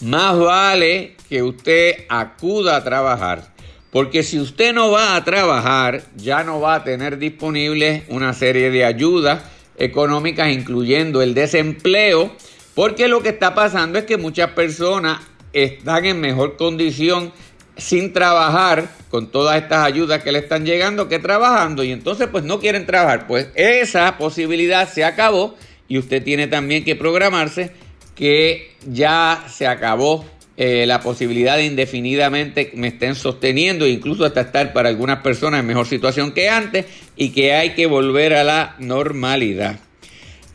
más 0.00 0.38
vale 0.38 1.16
que 1.28 1.42
usted 1.42 2.04
acuda 2.08 2.76
a 2.76 2.84
trabajar. 2.84 3.52
Porque 3.90 4.22
si 4.22 4.38
usted 4.38 4.72
no 4.72 4.90
va 4.90 5.16
a 5.16 5.24
trabajar, 5.24 6.02
ya 6.16 6.44
no 6.44 6.60
va 6.60 6.76
a 6.76 6.84
tener 6.84 7.18
disponible 7.18 8.04
una 8.08 8.32
serie 8.34 8.70
de 8.70 8.84
ayudas 8.84 9.42
económicas, 9.76 10.52
incluyendo 10.52 11.22
el 11.22 11.34
desempleo, 11.34 12.32
porque 12.74 13.08
lo 13.08 13.22
que 13.22 13.30
está 13.30 13.54
pasando 13.54 13.98
es 13.98 14.04
que 14.04 14.16
muchas 14.16 14.50
personas 14.50 15.20
están 15.52 16.04
en 16.04 16.20
mejor 16.20 16.56
condición 16.56 17.32
sin 17.76 18.12
trabajar 18.12 18.88
con 19.10 19.32
todas 19.32 19.60
estas 19.60 19.84
ayudas 19.84 20.22
que 20.22 20.32
le 20.32 20.38
están 20.38 20.64
llegando 20.64 21.08
que 21.08 21.18
trabajando 21.18 21.82
y 21.82 21.90
entonces 21.90 22.28
pues 22.30 22.44
no 22.44 22.60
quieren 22.60 22.86
trabajar. 22.86 23.26
Pues 23.26 23.48
esa 23.54 24.16
posibilidad 24.18 24.88
se 24.88 25.02
acabó 25.02 25.56
y 25.88 25.98
usted 25.98 26.22
tiene 26.22 26.46
también 26.46 26.84
que 26.84 26.94
programarse 26.94 27.72
que 28.20 28.72
ya 28.86 29.46
se 29.48 29.66
acabó 29.66 30.26
eh, 30.58 30.84
la 30.86 31.00
posibilidad 31.00 31.56
de 31.56 31.64
indefinidamente 31.64 32.70
me 32.74 32.88
estén 32.88 33.14
sosteniendo, 33.14 33.86
incluso 33.86 34.26
hasta 34.26 34.42
estar 34.42 34.74
para 34.74 34.90
algunas 34.90 35.20
personas 35.20 35.60
en 35.60 35.66
mejor 35.66 35.86
situación 35.86 36.32
que 36.32 36.50
antes 36.50 36.84
y 37.16 37.30
que 37.30 37.54
hay 37.54 37.70
que 37.70 37.86
volver 37.86 38.34
a 38.34 38.44
la 38.44 38.76
normalidad. 38.78 39.80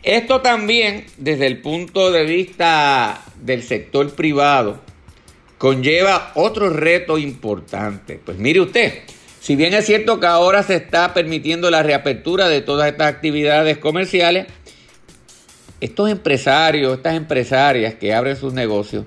Esto 0.04 0.42
también, 0.42 1.08
desde 1.18 1.48
el 1.48 1.60
punto 1.60 2.12
de 2.12 2.26
vista 2.26 3.24
del 3.42 3.64
sector 3.64 4.14
privado, 4.14 4.80
conlleva 5.58 6.34
otro 6.36 6.70
reto 6.70 7.18
importante. 7.18 8.20
Pues 8.24 8.38
mire 8.38 8.62
usted, 8.62 8.94
si 9.40 9.56
bien 9.56 9.74
es 9.74 9.88
cierto 9.88 10.20
que 10.20 10.28
ahora 10.28 10.62
se 10.62 10.76
está 10.76 11.16
permitiendo 11.16 11.72
la 11.72 11.82
reapertura 11.82 12.48
de 12.48 12.62
todas 12.62 12.92
estas 12.92 13.08
actividades 13.08 13.80
comerciales, 13.80 14.46
estos 15.86 16.10
empresarios, 16.10 16.98
estas 16.98 17.16
empresarias 17.16 17.96
que 17.96 18.14
abren 18.14 18.36
sus 18.36 18.54
negocios, 18.54 19.06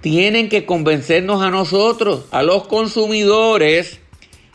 tienen 0.00 0.48
que 0.48 0.64
convencernos 0.64 1.42
a 1.42 1.50
nosotros, 1.50 2.26
a 2.30 2.42
los 2.42 2.66
consumidores, 2.68 4.00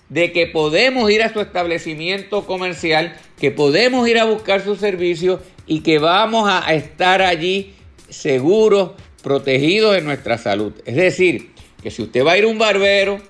de 0.09 0.31
que 0.31 0.45
podemos 0.45 1.09
ir 1.09 1.23
a 1.23 1.33
su 1.33 1.39
establecimiento 1.39 2.45
comercial, 2.45 3.15
que 3.39 3.49
podemos 3.49 4.07
ir 4.07 4.19
a 4.19 4.25
buscar 4.25 4.63
su 4.63 4.75
servicio 4.75 5.41
y 5.65 5.79
que 5.79 5.97
vamos 5.97 6.47
a 6.47 6.73
estar 6.73 7.21
allí 7.21 7.73
seguros, 8.09 8.91
protegidos 9.23 9.97
en 9.97 10.05
nuestra 10.05 10.37
salud. 10.37 10.73
Es 10.85 10.95
decir, 10.95 11.51
que 11.81 11.89
si 11.89 12.03
usted 12.03 12.23
va 12.23 12.33
a 12.33 12.37
ir 12.37 12.43
a 12.43 12.47
un 12.47 12.59
barbero, 12.59 13.21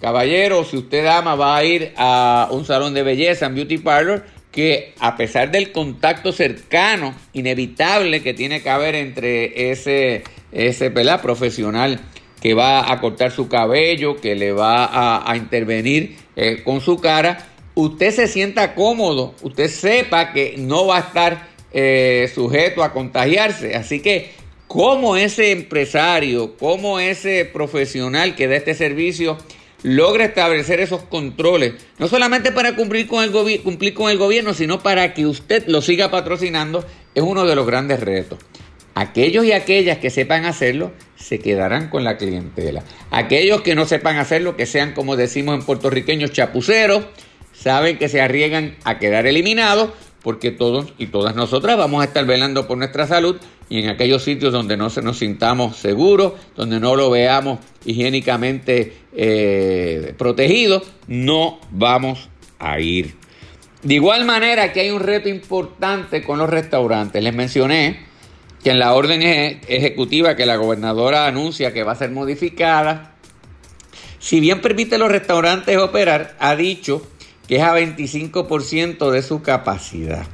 caballero, 0.00 0.64
si 0.64 0.76
usted 0.76 1.04
ama, 1.06 1.34
va 1.34 1.56
a 1.56 1.64
ir 1.64 1.92
a 1.96 2.48
un 2.52 2.64
salón 2.64 2.94
de 2.94 3.02
belleza, 3.02 3.48
un 3.48 3.56
beauty 3.56 3.78
parlor, 3.78 4.24
que 4.50 4.94
a 4.98 5.16
pesar 5.16 5.50
del 5.50 5.72
contacto 5.72 6.32
cercano, 6.32 7.14
inevitable 7.32 8.22
que 8.22 8.34
tiene 8.34 8.62
que 8.62 8.70
haber 8.70 8.94
entre 8.94 9.70
ese, 9.70 10.24
ese 10.52 10.90
profesional 10.90 12.00
que 12.40 12.54
va 12.54 12.90
a 12.90 13.00
cortar 13.00 13.30
su 13.30 13.48
cabello, 13.48 14.20
que 14.20 14.34
le 14.34 14.52
va 14.52 15.30
a, 15.30 15.36
intervenir 15.36 16.16
eh, 16.36 16.62
con 16.64 16.80
su 16.80 16.98
cara, 16.98 17.46
usted 17.74 18.10
se 18.10 18.26
sienta 18.26 18.74
cómodo, 18.74 19.34
usted 19.42 19.68
sepa 19.68 20.32
que 20.32 20.54
no 20.56 20.86
va 20.86 20.96
a 20.96 21.00
estar 21.00 21.48
eh, 21.72 22.30
sujeto 22.34 22.82
a 22.82 22.92
contagiarse. 22.92 23.76
Así 23.76 24.00
que, 24.00 24.30
como 24.66 25.16
ese 25.16 25.52
empresario, 25.52 26.56
como 26.56 26.98
ese 26.98 27.44
profesional 27.44 28.34
que 28.34 28.48
da 28.48 28.56
este 28.56 28.74
servicio, 28.74 29.36
logra 29.82 30.24
establecer 30.24 30.80
esos 30.80 31.02
controles, 31.02 31.74
no 31.98 32.08
solamente 32.08 32.52
para 32.52 32.76
cumplir 32.76 33.06
con, 33.06 33.24
el 33.24 33.32
cumplir 33.62 33.94
con 33.94 34.10
el 34.10 34.18
gobierno, 34.18 34.54
sino 34.54 34.82
para 34.82 35.14
que 35.14 35.26
usted 35.26 35.66
lo 35.66 35.82
siga 35.82 36.10
patrocinando, 36.10 36.84
es 37.14 37.22
uno 37.22 37.46
de 37.46 37.54
los 37.54 37.66
grandes 37.66 38.00
retos. 38.00 38.38
Aquellos 38.94 39.44
y 39.44 39.52
aquellas 39.52 39.98
que 39.98 40.10
sepan 40.10 40.44
hacerlo 40.44 40.92
se 41.16 41.38
quedarán 41.38 41.88
con 41.88 42.04
la 42.04 42.16
clientela. 42.16 42.82
Aquellos 43.10 43.62
que 43.62 43.74
no 43.74 43.86
sepan 43.86 44.18
hacerlo, 44.18 44.56
que 44.56 44.66
sean 44.66 44.92
como 44.92 45.16
decimos 45.16 45.54
en 45.54 45.64
puertorriqueños 45.64 46.32
chapuceros, 46.32 47.04
saben 47.52 47.98
que 47.98 48.08
se 48.08 48.20
arriesgan 48.20 48.76
a 48.84 48.98
quedar 48.98 49.26
eliminados 49.26 49.90
porque 50.22 50.50
todos 50.50 50.92
y 50.98 51.06
todas 51.06 51.34
nosotras 51.34 51.76
vamos 51.76 52.02
a 52.02 52.06
estar 52.06 52.24
velando 52.26 52.66
por 52.66 52.78
nuestra 52.78 53.06
salud 53.06 53.36
y 53.68 53.78
en 53.78 53.88
aquellos 53.88 54.24
sitios 54.24 54.52
donde 54.52 54.76
no 54.76 54.90
se 54.90 55.00
nos 55.00 55.18
sintamos 55.18 55.76
seguros, 55.76 56.32
donde 56.56 56.80
no 56.80 56.96
lo 56.96 57.10
veamos 57.10 57.60
higiénicamente 57.84 58.96
eh, 59.12 60.14
protegido, 60.18 60.82
no 61.06 61.60
vamos 61.70 62.28
a 62.58 62.80
ir. 62.80 63.14
De 63.82 63.94
igual 63.94 64.24
manera 64.24 64.72
que 64.72 64.80
hay 64.80 64.90
un 64.90 65.00
reto 65.00 65.28
importante 65.28 66.22
con 66.22 66.38
los 66.38 66.50
restaurantes. 66.50 67.22
Les 67.22 67.34
mencioné 67.34 68.00
que 68.62 68.70
en 68.70 68.78
la 68.78 68.92
orden 68.92 69.22
ejecutiva 69.22 70.36
que 70.36 70.44
la 70.44 70.56
gobernadora 70.56 71.26
anuncia 71.26 71.72
que 71.72 71.82
va 71.82 71.92
a 71.92 71.96
ser 71.96 72.10
modificada, 72.10 73.14
si 74.18 74.38
bien 74.40 74.60
permite 74.60 74.96
a 74.96 74.98
los 74.98 75.10
restaurantes 75.10 75.78
operar, 75.78 76.36
ha 76.40 76.56
dicho 76.56 77.06
que 77.50 77.56
es 77.56 77.62
a 77.62 77.74
25% 77.74 79.10
de 79.10 79.22
su 79.22 79.42
capacidad. 79.42 80.24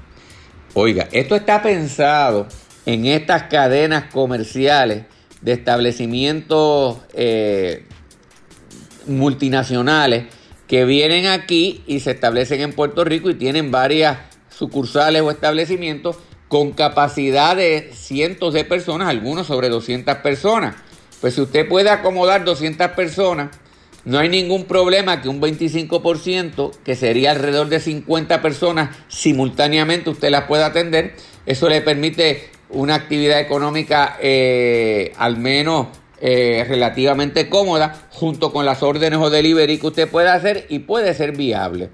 Oiga, 0.74 1.08
esto 1.12 1.34
está 1.34 1.62
pensado 1.62 2.46
en 2.84 3.06
estas 3.06 3.44
cadenas 3.44 4.12
comerciales 4.12 5.04
de 5.40 5.52
establecimientos 5.52 6.98
eh, 7.14 7.86
multinacionales 9.06 10.26
que 10.66 10.84
vienen 10.84 11.26
aquí 11.26 11.82
y 11.86 12.00
se 12.00 12.10
establecen 12.10 12.60
en 12.60 12.74
Puerto 12.74 13.02
Rico 13.02 13.30
y 13.30 13.34
tienen 13.34 13.70
varias 13.70 14.18
sucursales 14.50 15.22
o 15.22 15.30
establecimientos 15.30 16.18
con 16.48 16.72
capacidad 16.72 17.56
de 17.56 17.92
cientos 17.94 18.52
de 18.52 18.64
personas, 18.66 19.08
algunos 19.08 19.46
sobre 19.46 19.70
200 19.70 20.16
personas. 20.16 20.76
Pues 21.22 21.32
si 21.36 21.40
usted 21.40 21.66
puede 21.66 21.88
acomodar 21.88 22.44
200 22.44 22.88
personas, 22.90 23.56
no 24.06 24.20
hay 24.20 24.28
ningún 24.28 24.66
problema 24.66 25.20
que 25.20 25.28
un 25.28 25.40
25%, 25.40 26.70
que 26.84 26.94
sería 26.94 27.32
alrededor 27.32 27.68
de 27.68 27.80
50 27.80 28.40
personas 28.40 28.96
simultáneamente, 29.08 30.10
usted 30.10 30.30
las 30.30 30.44
pueda 30.44 30.66
atender. 30.66 31.16
Eso 31.44 31.68
le 31.68 31.80
permite 31.80 32.48
una 32.70 32.94
actividad 32.94 33.40
económica 33.40 34.16
eh, 34.20 35.12
al 35.18 35.38
menos 35.38 35.88
eh, 36.20 36.64
relativamente 36.68 37.48
cómoda, 37.48 38.06
junto 38.10 38.52
con 38.52 38.64
las 38.64 38.84
órdenes 38.84 39.18
o 39.18 39.28
delivery 39.28 39.78
que 39.78 39.88
usted 39.88 40.08
pueda 40.08 40.34
hacer 40.34 40.66
y 40.68 40.78
puede 40.78 41.12
ser 41.12 41.36
viable. 41.36 41.90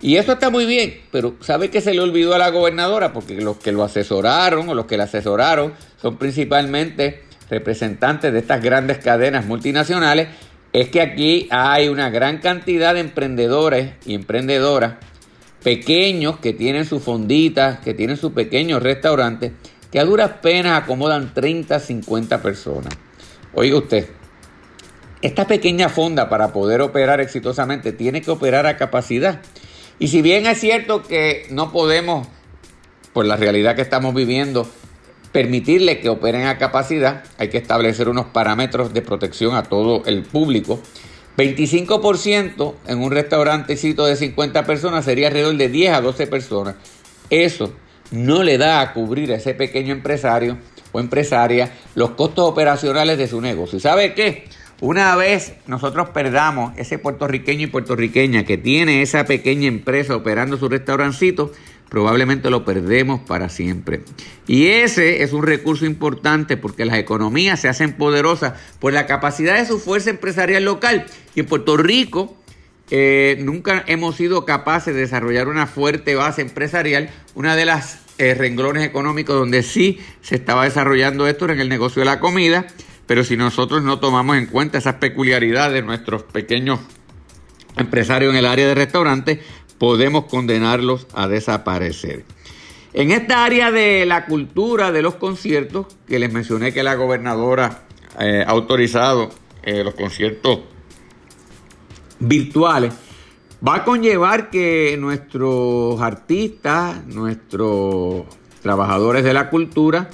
Y 0.00 0.16
eso 0.16 0.32
está 0.32 0.48
muy 0.48 0.64
bien, 0.64 1.02
pero 1.10 1.36
¿sabe 1.40 1.68
que 1.68 1.82
se 1.82 1.92
le 1.92 2.00
olvidó 2.00 2.34
a 2.34 2.38
la 2.38 2.48
gobernadora? 2.48 3.12
Porque 3.12 3.34
los 3.34 3.58
que 3.58 3.72
lo 3.72 3.84
asesoraron 3.84 4.70
o 4.70 4.74
los 4.74 4.86
que 4.86 4.96
la 4.96 5.04
asesoraron 5.04 5.74
son 6.00 6.16
principalmente 6.16 7.24
representantes 7.50 8.32
de 8.32 8.38
estas 8.38 8.62
grandes 8.62 8.98
cadenas 8.98 9.44
multinacionales. 9.44 10.28
Es 10.72 10.88
que 10.88 11.00
aquí 11.00 11.48
hay 11.50 11.88
una 11.88 12.10
gran 12.10 12.38
cantidad 12.38 12.94
de 12.94 13.00
emprendedores 13.00 13.92
y 14.06 14.14
emprendedoras 14.14 14.94
pequeños 15.62 16.38
que 16.38 16.52
tienen 16.52 16.86
sus 16.86 17.02
fonditas, 17.02 17.78
que 17.80 17.94
tienen 17.94 18.16
sus 18.16 18.32
pequeños 18.32 18.82
restaurantes 18.82 19.52
que 19.92 20.00
a 20.00 20.04
duras 20.06 20.30
penas 20.40 20.82
acomodan 20.82 21.34
30, 21.34 21.78
50 21.78 22.40
personas. 22.40 22.94
Oiga 23.52 23.76
usted, 23.76 24.08
esta 25.20 25.46
pequeña 25.46 25.90
fonda 25.90 26.30
para 26.30 26.52
poder 26.52 26.80
operar 26.80 27.20
exitosamente 27.20 27.92
tiene 27.92 28.22
que 28.22 28.30
operar 28.30 28.66
a 28.66 28.78
capacidad. 28.78 29.42
Y 29.98 30.08
si 30.08 30.22
bien 30.22 30.46
es 30.46 30.58
cierto 30.58 31.02
que 31.02 31.46
no 31.50 31.70
podemos, 31.70 32.26
por 33.12 33.26
la 33.26 33.36
realidad 33.36 33.76
que 33.76 33.82
estamos 33.82 34.14
viviendo, 34.14 34.66
permitirle 35.32 36.00
que 36.00 36.10
operen 36.10 36.46
a 36.46 36.58
capacidad, 36.58 37.24
hay 37.38 37.48
que 37.48 37.58
establecer 37.58 38.08
unos 38.08 38.26
parámetros 38.26 38.92
de 38.92 39.02
protección 39.02 39.56
a 39.56 39.64
todo 39.64 40.04
el 40.04 40.22
público. 40.22 40.80
25% 41.36 42.74
en 42.86 43.02
un 43.02 43.10
restaurantecito 43.10 44.04
de 44.04 44.16
50 44.16 44.64
personas 44.64 45.06
sería 45.06 45.28
alrededor 45.28 45.56
de 45.56 45.68
10 45.68 45.94
a 45.94 46.00
12 46.02 46.26
personas. 46.26 46.74
Eso 47.30 47.72
no 48.10 48.42
le 48.42 48.58
da 48.58 48.82
a 48.82 48.92
cubrir 48.92 49.32
a 49.32 49.36
ese 49.36 49.54
pequeño 49.54 49.92
empresario 49.92 50.58
o 50.92 51.00
empresaria 51.00 51.72
los 51.94 52.10
costos 52.10 52.48
operacionales 52.48 53.16
de 53.16 53.28
su 53.28 53.40
negocio. 53.40 53.78
¿Y 53.78 53.80
sabe 53.80 54.12
qué? 54.12 54.44
Una 54.82 55.14
vez 55.14 55.54
nosotros 55.66 56.08
perdamos 56.10 56.76
ese 56.76 56.98
puertorriqueño 56.98 57.62
y 57.62 57.66
puertorriqueña 57.68 58.44
que 58.44 58.58
tiene 58.58 59.00
esa 59.00 59.24
pequeña 59.24 59.68
empresa 59.68 60.16
operando 60.16 60.58
su 60.58 60.68
restaurancito, 60.68 61.52
probablemente 61.92 62.48
lo 62.48 62.64
perdemos 62.64 63.20
para 63.20 63.50
siempre. 63.50 64.00
Y 64.46 64.68
ese 64.68 65.22
es 65.22 65.34
un 65.34 65.42
recurso 65.42 65.84
importante 65.84 66.56
porque 66.56 66.86
las 66.86 66.96
economías 66.96 67.60
se 67.60 67.68
hacen 67.68 67.92
poderosas 67.98 68.54
por 68.80 68.94
la 68.94 69.04
capacidad 69.04 69.58
de 69.58 69.66
su 69.66 69.78
fuerza 69.78 70.08
empresarial 70.08 70.64
local. 70.64 71.04
Y 71.34 71.40
en 71.40 71.46
Puerto 71.46 71.76
Rico 71.76 72.34
eh, 72.90 73.36
nunca 73.40 73.84
hemos 73.88 74.16
sido 74.16 74.46
capaces 74.46 74.94
de 74.94 75.02
desarrollar 75.02 75.48
una 75.48 75.66
fuerte 75.66 76.14
base 76.14 76.40
empresarial. 76.40 77.10
Una 77.34 77.56
de 77.56 77.66
las 77.66 77.98
eh, 78.16 78.32
renglones 78.32 78.84
económicos 78.84 79.36
donde 79.36 79.62
sí 79.62 80.00
se 80.22 80.36
estaba 80.36 80.64
desarrollando 80.64 81.26
esto 81.26 81.44
era 81.44 81.52
en 81.52 81.60
el 81.60 81.68
negocio 81.68 82.00
de 82.00 82.06
la 82.06 82.20
comida. 82.20 82.68
Pero 83.06 83.22
si 83.22 83.36
nosotros 83.36 83.82
no 83.82 84.00
tomamos 84.00 84.38
en 84.38 84.46
cuenta 84.46 84.78
esas 84.78 84.94
peculiaridades 84.94 85.74
de 85.74 85.82
nuestros 85.82 86.22
pequeños 86.22 86.80
empresarios 87.76 88.32
en 88.32 88.38
el 88.38 88.46
área 88.46 88.66
de 88.66 88.74
restaurantes, 88.74 89.40
podemos 89.82 90.26
condenarlos 90.26 91.08
a 91.12 91.26
desaparecer. 91.26 92.24
En 92.92 93.10
esta 93.10 93.44
área 93.44 93.72
de 93.72 94.06
la 94.06 94.26
cultura 94.26 94.92
de 94.92 95.02
los 95.02 95.16
conciertos, 95.16 95.86
que 96.06 96.20
les 96.20 96.32
mencioné 96.32 96.72
que 96.72 96.84
la 96.84 96.94
gobernadora 96.94 97.82
eh, 98.20 98.44
ha 98.46 98.50
autorizado 98.52 99.30
eh, 99.64 99.82
los 99.82 99.94
conciertos 99.94 100.60
virtuales, 102.20 102.94
va 103.66 103.78
a 103.78 103.84
conllevar 103.84 104.50
que 104.50 104.96
nuestros 105.00 106.00
artistas, 106.00 107.04
nuestros 107.06 108.26
trabajadores 108.62 109.24
de 109.24 109.34
la 109.34 109.50
cultura, 109.50 110.10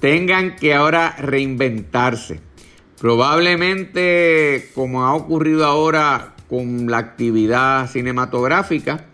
tengan 0.00 0.54
que 0.54 0.74
ahora 0.74 1.16
reinventarse. 1.16 2.42
Probablemente, 3.00 4.70
como 4.74 5.06
ha 5.06 5.14
ocurrido 5.14 5.64
ahora 5.64 6.34
con 6.48 6.90
la 6.90 6.98
actividad 6.98 7.90
cinematográfica, 7.90 9.06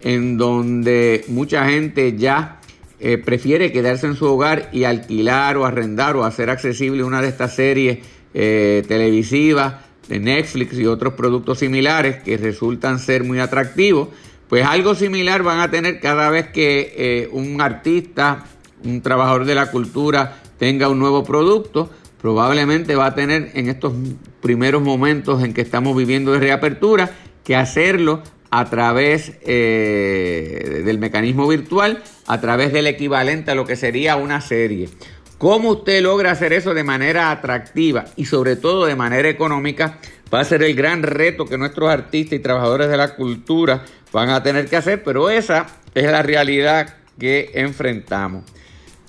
en 0.00 0.36
donde 0.36 1.24
mucha 1.28 1.66
gente 1.66 2.16
ya 2.16 2.60
eh, 3.00 3.18
prefiere 3.18 3.72
quedarse 3.72 4.06
en 4.06 4.14
su 4.14 4.26
hogar 4.26 4.68
y 4.72 4.84
alquilar 4.84 5.56
o 5.56 5.64
arrendar 5.64 6.16
o 6.16 6.24
hacer 6.24 6.50
accesible 6.50 7.02
una 7.02 7.20
de 7.20 7.28
estas 7.28 7.54
series 7.54 7.98
eh, 8.34 8.84
televisivas 8.86 9.74
de 10.08 10.20
Netflix 10.20 10.78
y 10.78 10.86
otros 10.86 11.14
productos 11.14 11.58
similares 11.58 12.22
que 12.22 12.36
resultan 12.36 12.98
ser 12.98 13.24
muy 13.24 13.40
atractivos, 13.40 14.08
pues 14.48 14.66
algo 14.66 14.94
similar 14.94 15.42
van 15.42 15.60
a 15.60 15.70
tener 15.70 15.98
cada 16.00 16.30
vez 16.30 16.48
que 16.48 16.94
eh, 16.96 17.28
un 17.32 17.60
artista, 17.60 18.44
un 18.84 19.00
trabajador 19.00 19.46
de 19.46 19.54
la 19.54 19.70
cultura 19.70 20.40
tenga 20.58 20.88
un 20.88 20.98
nuevo 20.98 21.24
producto, 21.24 21.90
probablemente 22.22 22.94
va 22.94 23.06
a 23.06 23.14
tener 23.14 23.50
en 23.54 23.68
estos 23.68 23.92
primeros 24.40 24.80
momentos 24.80 25.42
en 25.42 25.52
que 25.52 25.60
estamos 25.60 25.96
viviendo 25.96 26.32
de 26.32 26.38
reapertura 26.38 27.10
que 27.44 27.56
hacerlo 27.56 28.22
a 28.50 28.70
través 28.70 29.32
eh, 29.42 30.82
del 30.84 30.98
mecanismo 30.98 31.48
virtual, 31.48 32.02
a 32.26 32.40
través 32.40 32.72
del 32.72 32.86
equivalente 32.86 33.50
a 33.50 33.54
lo 33.54 33.66
que 33.66 33.76
sería 33.76 34.16
una 34.16 34.40
serie. 34.40 34.88
¿Cómo 35.36 35.70
usted 35.70 36.00
logra 36.00 36.30
hacer 36.30 36.52
eso 36.52 36.72
de 36.72 36.84
manera 36.84 37.32
atractiva 37.32 38.04
y 38.14 38.26
sobre 38.26 38.54
todo 38.54 38.86
de 38.86 38.94
manera 38.94 39.28
económica? 39.28 39.98
Va 40.32 40.40
a 40.40 40.44
ser 40.44 40.62
el 40.62 40.76
gran 40.76 41.02
reto 41.02 41.46
que 41.46 41.58
nuestros 41.58 41.90
artistas 41.90 42.38
y 42.38 42.42
trabajadores 42.42 42.88
de 42.88 42.96
la 42.96 43.16
cultura 43.16 43.84
van 44.12 44.30
a 44.30 44.42
tener 44.42 44.68
que 44.68 44.76
hacer, 44.76 45.02
pero 45.02 45.28
esa 45.28 45.66
es 45.94 46.04
la 46.04 46.22
realidad 46.22 46.94
que 47.18 47.50
enfrentamos. 47.54 48.44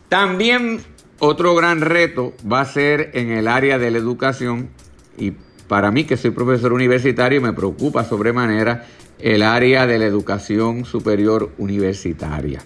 También 0.10 0.82
otro 1.26 1.56
gran 1.56 1.80
reto 1.80 2.34
va 2.52 2.60
a 2.60 2.66
ser 2.66 3.12
en 3.14 3.32
el 3.32 3.48
área 3.48 3.80
de 3.80 3.90
la 3.92 3.98
educación 3.98 4.70
y 5.18 5.32
para 5.70 5.90
mí 5.90 6.04
que 6.04 6.18
soy 6.18 6.32
profesor 6.32 6.74
universitario 6.74 7.40
me 7.40 7.54
preocupa 7.54 8.04
sobremanera 8.04 8.86
el 9.20 9.42
área 9.42 9.88
de 9.88 10.00
la 10.00 10.06
educación 10.06 10.84
superior 10.84 11.54
universitaria. 11.58 12.62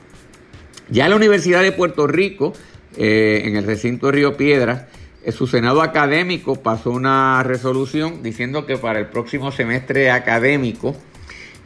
Ya 0.89 1.08
la 1.08 1.15
Universidad 1.15 1.62
de 1.62 1.72
Puerto 1.72 2.08
Rico, 2.08 2.54
eh, 2.98 3.43
en 3.46 3.58
el 3.58 3.63
recinto 3.63 4.08
de 4.08 4.13
Río 4.13 4.36
Piedras, 4.36 4.86
eh, 5.24 5.32
su 5.32 5.46
Senado 5.46 5.84
académico 5.84 6.56
pasó 6.56 6.89
una 6.89 7.43
resolución 7.43 8.24
diciendo 8.24 8.65
que 8.65 8.78
para 8.78 8.98
el 8.98 9.06
próximo 9.06 9.52
semestre 9.52 10.10
académico 10.10 10.96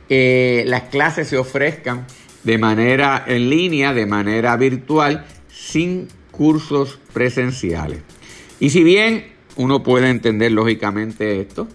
eh, 0.10 0.65
las 0.67 0.84
clases 0.89 1.30
se 1.30 1.38
ofrezcan 1.38 2.06
de 2.43 2.58
manera 2.58 3.23
en 3.25 3.49
línea, 3.49 3.93
de 3.93 4.06
manera 4.06 4.58
virtual, 4.58 5.25
sin 5.47 6.10
cursos 6.31 6.99
presenciales. 7.13 7.99
Y 8.59 8.69
si 8.69 8.83
bien 8.83 9.25
uno 9.55 9.83
puede 9.83 10.09
entender 10.09 10.51
lógicamente 10.51 11.39
esto, 11.41 11.67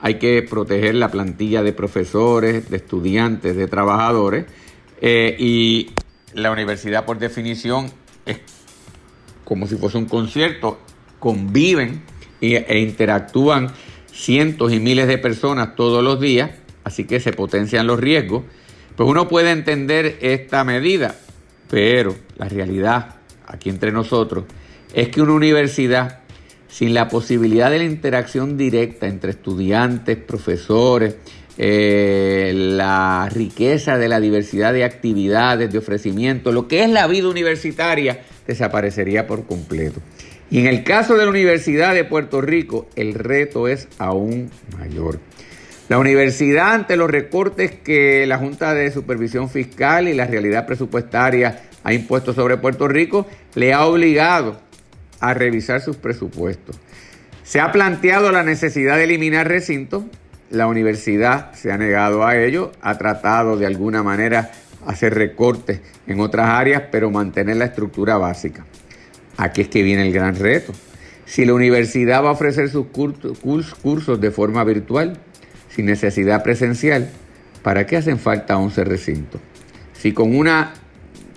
hay 0.00 0.14
que 0.14 0.42
proteger 0.42 0.94
la 0.94 1.10
plantilla 1.10 1.62
de 1.62 1.72
profesores, 1.72 2.70
de 2.70 2.76
estudiantes, 2.76 3.56
de 3.56 3.66
trabajadores, 3.66 4.46
eh, 5.00 5.36
y 5.38 5.90
la 6.34 6.50
universidad 6.50 7.04
por 7.04 7.18
definición 7.18 7.90
es 8.26 8.40
como 9.44 9.66
si 9.66 9.76
fuese 9.76 9.98
un 9.98 10.06
concierto, 10.06 10.78
conviven 11.18 12.02
e 12.40 12.78
interactúan 12.78 13.68
cientos 14.12 14.72
y 14.72 14.78
miles 14.78 15.08
de 15.08 15.18
personas 15.18 15.74
todos 15.74 16.04
los 16.04 16.20
días, 16.20 16.50
así 16.84 17.04
que 17.04 17.18
se 17.18 17.32
potencian 17.32 17.86
los 17.86 17.98
riesgos. 17.98 18.44
Pues 18.94 19.08
uno 19.08 19.26
puede 19.26 19.50
entender 19.50 20.18
esta 20.20 20.64
medida, 20.64 21.16
pero 21.70 22.14
la 22.36 22.48
realidad 22.48 23.17
aquí 23.48 23.70
entre 23.70 23.92
nosotros, 23.92 24.44
es 24.94 25.08
que 25.08 25.20
una 25.20 25.32
universidad 25.32 26.20
sin 26.68 26.94
la 26.94 27.08
posibilidad 27.08 27.70
de 27.70 27.78
la 27.78 27.84
interacción 27.84 28.56
directa 28.56 29.06
entre 29.06 29.30
estudiantes, 29.30 30.16
profesores, 30.16 31.16
eh, 31.56 32.52
la 32.54 33.28
riqueza 33.32 33.98
de 33.98 34.08
la 34.08 34.20
diversidad 34.20 34.72
de 34.72 34.84
actividades, 34.84 35.72
de 35.72 35.78
ofrecimientos, 35.78 36.54
lo 36.54 36.68
que 36.68 36.84
es 36.84 36.90
la 36.90 37.06
vida 37.06 37.28
universitaria, 37.28 38.20
desaparecería 38.46 39.26
por 39.26 39.44
completo. 39.46 40.00
Y 40.50 40.60
en 40.60 40.66
el 40.66 40.84
caso 40.84 41.16
de 41.16 41.24
la 41.24 41.30
Universidad 41.30 41.94
de 41.94 42.04
Puerto 42.04 42.40
Rico, 42.40 42.88
el 42.96 43.14
reto 43.14 43.68
es 43.68 43.88
aún 43.98 44.50
mayor. 44.78 45.18
La 45.88 45.98
universidad, 45.98 46.74
ante 46.74 46.96
los 46.96 47.10
recortes 47.10 47.72
que 47.72 48.26
la 48.26 48.38
Junta 48.38 48.74
de 48.74 48.90
Supervisión 48.90 49.50
Fiscal 49.50 50.06
y 50.06 50.14
la 50.14 50.26
realidad 50.26 50.66
presupuestaria 50.66 51.67
ha 51.84 51.92
impuesto 51.92 52.32
sobre 52.32 52.56
Puerto 52.56 52.88
Rico, 52.88 53.26
le 53.54 53.72
ha 53.72 53.84
obligado 53.86 54.60
a 55.20 55.34
revisar 55.34 55.80
sus 55.80 55.96
presupuestos. 55.96 56.76
Se 57.42 57.60
ha 57.60 57.72
planteado 57.72 58.30
la 58.30 58.42
necesidad 58.42 58.96
de 58.96 59.04
eliminar 59.04 59.48
recintos, 59.48 60.04
la 60.50 60.66
universidad 60.66 61.52
se 61.54 61.72
ha 61.72 61.78
negado 61.78 62.26
a 62.26 62.36
ello, 62.36 62.72
ha 62.80 62.98
tratado 62.98 63.56
de 63.56 63.66
alguna 63.66 64.02
manera 64.02 64.50
hacer 64.86 65.14
recortes 65.14 65.80
en 66.06 66.20
otras 66.20 66.48
áreas, 66.48 66.84
pero 66.90 67.10
mantener 67.10 67.56
la 67.56 67.66
estructura 67.66 68.16
básica. 68.16 68.64
Aquí 69.36 69.60
es 69.60 69.68
que 69.68 69.82
viene 69.82 70.06
el 70.06 70.12
gran 70.12 70.36
reto. 70.36 70.72
Si 71.26 71.44
la 71.44 71.52
universidad 71.52 72.24
va 72.24 72.30
a 72.30 72.32
ofrecer 72.32 72.70
sus 72.70 72.86
cursos 72.86 74.20
de 74.20 74.30
forma 74.30 74.64
virtual, 74.64 75.18
sin 75.68 75.86
necesidad 75.86 76.42
presencial, 76.42 77.10
¿para 77.62 77.86
qué 77.86 77.98
hacen 77.98 78.18
falta 78.18 78.56
11 78.56 78.84
recintos? 78.84 79.40
Si 79.92 80.12
con 80.12 80.34
una 80.34 80.72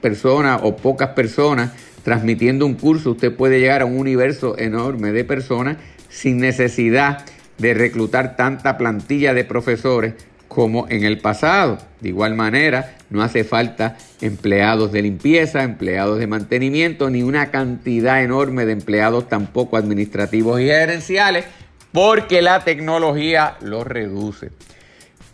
persona 0.02 0.58
o 0.58 0.76
pocas 0.76 1.10
personas 1.10 1.72
transmitiendo 2.04 2.66
un 2.66 2.74
curso, 2.74 3.12
usted 3.12 3.34
puede 3.34 3.60
llegar 3.60 3.82
a 3.82 3.86
un 3.86 3.98
universo 3.98 4.58
enorme 4.58 5.12
de 5.12 5.24
personas 5.24 5.78
sin 6.10 6.40
necesidad 6.40 7.26
de 7.58 7.74
reclutar 7.74 8.36
tanta 8.36 8.78
plantilla 8.78 9.34
de 9.34 9.46
profesores 9.46 10.16
como 10.48 10.90
en 10.90 11.06
el 11.06 11.20
pasado. 11.20 11.78
De 12.02 12.10
igual 12.10 12.36
manera, 12.36 12.98
no 13.10 13.22
hace 13.22 13.46
falta 13.46 13.98
empleados 14.20 14.92
de 14.92 15.02
limpieza, 15.04 15.64
empleados 15.64 16.20
de 16.20 16.28
mantenimiento, 16.28 17.10
ni 17.10 17.24
una 17.24 17.52
cantidad 17.52 18.22
enorme 18.22 18.66
de 18.66 18.74
empleados 18.74 19.30
tampoco 19.30 19.78
administrativos 19.78 20.60
y 20.60 20.66
gerenciales, 20.66 21.46
porque 21.94 22.42
la 22.42 22.66
tecnología 22.66 23.56
los 23.62 23.88
reduce. 23.88 24.50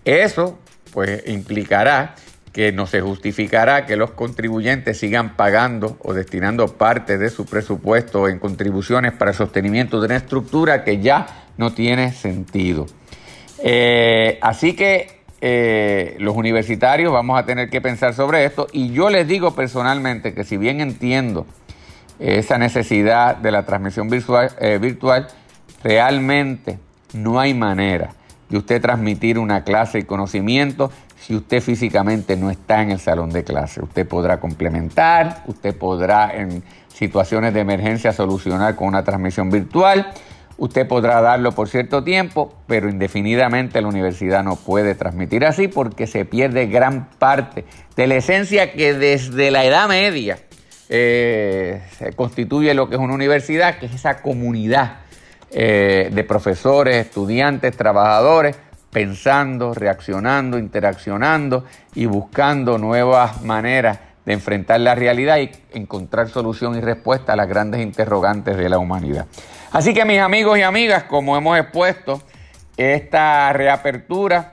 Eso 0.06 0.60
pues 0.92 1.24
implicará 1.28 2.16
que 2.58 2.72
no 2.72 2.88
se 2.88 3.02
justificará 3.02 3.86
que 3.86 3.96
los 3.96 4.10
contribuyentes 4.13 4.98
sigan 4.98 5.36
pagando 5.36 5.96
o 6.02 6.15
destinando 6.15 6.67
parte 6.67 7.20
de 7.20 7.30
su 7.30 7.46
presupuesto 7.46 8.28
en 8.28 8.39
contribuciones 8.39 9.13
para 9.13 9.30
el 9.30 9.38
sostenimiento 9.38 10.00
de 10.00 10.08
una 10.08 10.15
estructura 10.15 10.84
que 10.84 11.00
ya 11.00 11.28
no 11.58 11.74
tiene 11.74 12.13
sentido. 12.13 12.88
Eh, 13.60 14.39
así 14.41 14.74
que 14.74 15.22
eh, 15.39 16.15
los 16.17 16.36
universitarios 16.36 17.13
vamos 17.13 17.39
a 17.39 17.46
tener 17.46 17.70
que 17.70 17.80
pensar 17.80 18.15
sobre 18.15 18.43
esto 18.43 18.65
y 18.72 18.89
yo 18.89 19.12
les 19.12 19.28
digo 19.28 19.54
personalmente 19.54 20.34
que 20.34 20.43
si 20.43 20.58
bien 20.58 20.82
entiendo 20.82 21.46
esa 22.17 22.58
necesidad 22.58 23.36
de 23.36 23.52
la 23.52 23.67
transmisión 23.67 24.10
virtual, 24.10 24.50
eh, 24.60 24.80
virtual 24.82 25.28
realmente 25.84 26.80
no 27.13 27.39
hay 27.39 27.54
manera 27.54 28.15
de 28.50 28.58
usted 28.58 28.82
transmitir 28.82 29.38
una 29.38 29.63
clase 29.63 30.00
y 30.00 30.04
conocimiento 30.04 30.91
si 31.28 31.36
usted 31.36 31.60
físicamente 31.60 32.38
no 32.38 32.50
está 32.50 32.82
en 32.82 32.92
el 32.92 33.02
salón 33.02 33.32
de 33.32 33.44
clase. 33.44 33.84
Usted 33.84 34.08
podrá 34.08 34.40
complementar, 34.40 35.44
usted 35.48 35.76
podrá 35.76 36.34
en 36.34 36.63
situaciones 36.88 37.54
de 37.54 37.60
emergencia 37.60 38.13
solucionar 38.13 38.78
con 38.78 38.88
una 38.88 39.04
transmisión 39.04 39.50
virtual, 39.50 40.13
usted 40.58 40.88
podrá 40.88 41.20
darlo 41.20 41.52
por 41.52 41.68
cierto 41.68 42.02
tiempo, 42.02 42.56
pero 42.66 42.88
indefinidamente 42.88 43.82
la 43.82 43.90
universidad 43.90 44.42
no 44.42 44.56
puede 44.56 44.96
transmitir 44.96 45.44
así 45.44 45.68
porque 45.68 46.08
se 46.08 46.24
pierde 46.24 46.68
gran 46.68 47.10
parte 47.20 47.66
de 47.98 48.08
la 48.08 48.16
esencia 48.16 48.72
que 48.72 48.94
desde 48.94 49.52
la 49.52 49.66
Edad 49.66 49.90
Media 49.90 50.40
eh, 50.88 51.82
se 51.98 52.13
constituye 52.13 52.74
lo 52.74 52.88
que 52.88 52.96
es 52.96 53.02
una 53.02 53.13
universidad, 53.13 53.80
que 53.80 53.88
es 53.88 53.94
esa 53.94 54.22
comunidad 54.22 55.00
eh, 55.52 56.10
de 56.10 56.24
profesores, 56.24 56.96
estudiantes, 56.96 57.76
trabajadores, 57.76 58.56
pensando, 58.91 59.73
reaccionando, 59.73 60.58
interaccionando 60.58 61.65
y 61.95 62.06
buscando 62.06 62.78
nuevas 62.78 63.41
maneras 63.43 64.00
de 64.26 64.34
enfrentar 64.34 64.82
la 64.82 64.93
realidad 64.93 65.38
y 65.38 65.52
encontrar 65.71 66.30
solución 66.30 66.76
y 66.76 66.82
respuesta 66.82 67.34
a 67.34 67.36
las 67.36 67.47
grandes 67.47 67.82
interrogantes 67.82 68.58
de 68.58 68.69
la 68.69 68.78
humanidad. 68.78 69.26
Así 69.71 69.93
que 69.93 70.04
mis 70.06 70.19
amigos 70.19 70.58
y 70.58 70.63
amigas, 70.63 71.04
como 71.04 71.38
hemos 71.38 71.58
expuesto, 71.58 72.21
esta 72.76 73.54
reapertura 73.54 74.52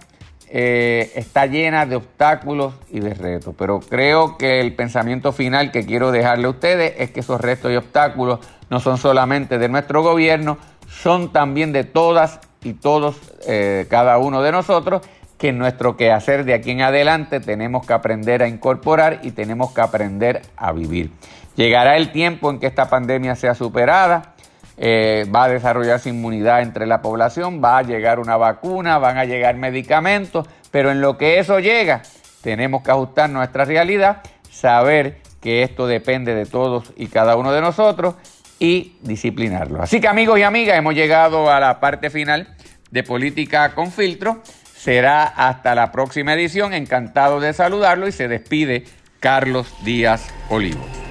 eh, 0.48 1.10
está 1.16 1.46
llena 1.46 1.86
de 1.86 1.96
obstáculos 1.96 2.74
y 2.90 3.00
de 3.00 3.14
retos, 3.14 3.54
pero 3.58 3.80
creo 3.80 4.38
que 4.38 4.60
el 4.60 4.74
pensamiento 4.74 5.32
final 5.32 5.72
que 5.72 5.84
quiero 5.84 6.12
dejarle 6.12 6.46
a 6.46 6.50
ustedes 6.50 6.94
es 6.98 7.10
que 7.10 7.20
esos 7.20 7.40
retos 7.40 7.72
y 7.72 7.76
obstáculos 7.76 8.38
no 8.70 8.78
son 8.78 8.96
solamente 8.96 9.58
de 9.58 9.68
nuestro 9.68 10.02
gobierno, 10.02 10.58
son 10.86 11.32
también 11.32 11.72
de 11.72 11.82
todas 11.82 12.40
y 12.64 12.72
todos, 12.72 13.16
eh, 13.46 13.87
cada 13.88 14.18
uno 14.18 14.42
de 14.42 14.50
nosotros, 14.50 15.03
que 15.38 15.48
en 15.48 15.59
nuestro 15.59 15.96
quehacer 15.96 16.44
de 16.44 16.55
aquí 16.55 16.70
en 16.70 16.83
adelante 16.83 17.40
tenemos 17.40 17.87
que 17.87 17.92
aprender 17.92 18.42
a 18.42 18.48
incorporar 18.48 19.20
y 19.22 19.33
tenemos 19.33 19.72
que 19.72 19.81
aprender 19.81 20.42
a 20.57 20.72
vivir. 20.72 21.12
Llegará 21.57 21.96
el 21.96 22.11
tiempo 22.11 22.50
en 22.50 22.59
que 22.59 22.66
esta 22.66 22.88
pandemia 22.88 23.37
sea 23.37 23.55
superada, 23.55 24.35
eh, 24.77 25.27
va 25.33 25.44
a 25.44 25.48
desarrollarse 25.48 26.09
inmunidad 26.09 26.62
entre 26.62 26.87
la 26.87 27.00
población, 27.00 27.62
va 27.62 27.79
a 27.79 27.83
llegar 27.83 28.18
una 28.18 28.37
vacuna, 28.37 28.98
van 28.98 29.18
a 29.18 29.24
llegar 29.24 29.55
medicamentos, 29.57 30.48
pero 30.70 30.90
en 30.90 31.00
lo 31.00 31.16
que 31.16 31.38
eso 31.38 31.61
llega, 31.61 32.03
tenemos 32.42 32.83
que 32.83 32.90
ajustar 32.90 33.31
nuestra 33.31 33.64
realidad, 33.64 34.22
saber 34.50 35.20
que 35.40 35.62
esto 35.62 35.87
depende 35.87 36.35
de 36.35 36.46
todos 36.46 36.92
y 36.96 37.07
cada 37.07 37.37
uno 37.37 37.53
de 37.53 37.61
nosotros 37.61 38.14
y 38.58 38.96
disciplinarlos. 39.02 39.80
Así 39.80 40.00
que 40.00 40.08
amigos 40.08 40.38
y 40.38 40.42
amigas, 40.42 40.76
hemos 40.76 40.94
llegado 40.94 41.50
a 41.50 41.60
la 41.60 41.80
parte 41.80 42.10
final 42.10 42.54
de 42.90 43.02
Política 43.02 43.74
con 43.74 43.90
Filtro. 43.90 44.42
Será 44.74 45.24
hasta 45.24 45.74
la 45.74 45.90
próxima 45.92 46.34
edición. 46.34 46.74
Encantado 46.74 47.40
de 47.40 47.52
saludarlo 47.52 48.06
y 48.06 48.12
se 48.12 48.28
despide 48.28 48.84
Carlos 49.20 49.74
Díaz 49.84 50.28
Olivo. 50.50 51.03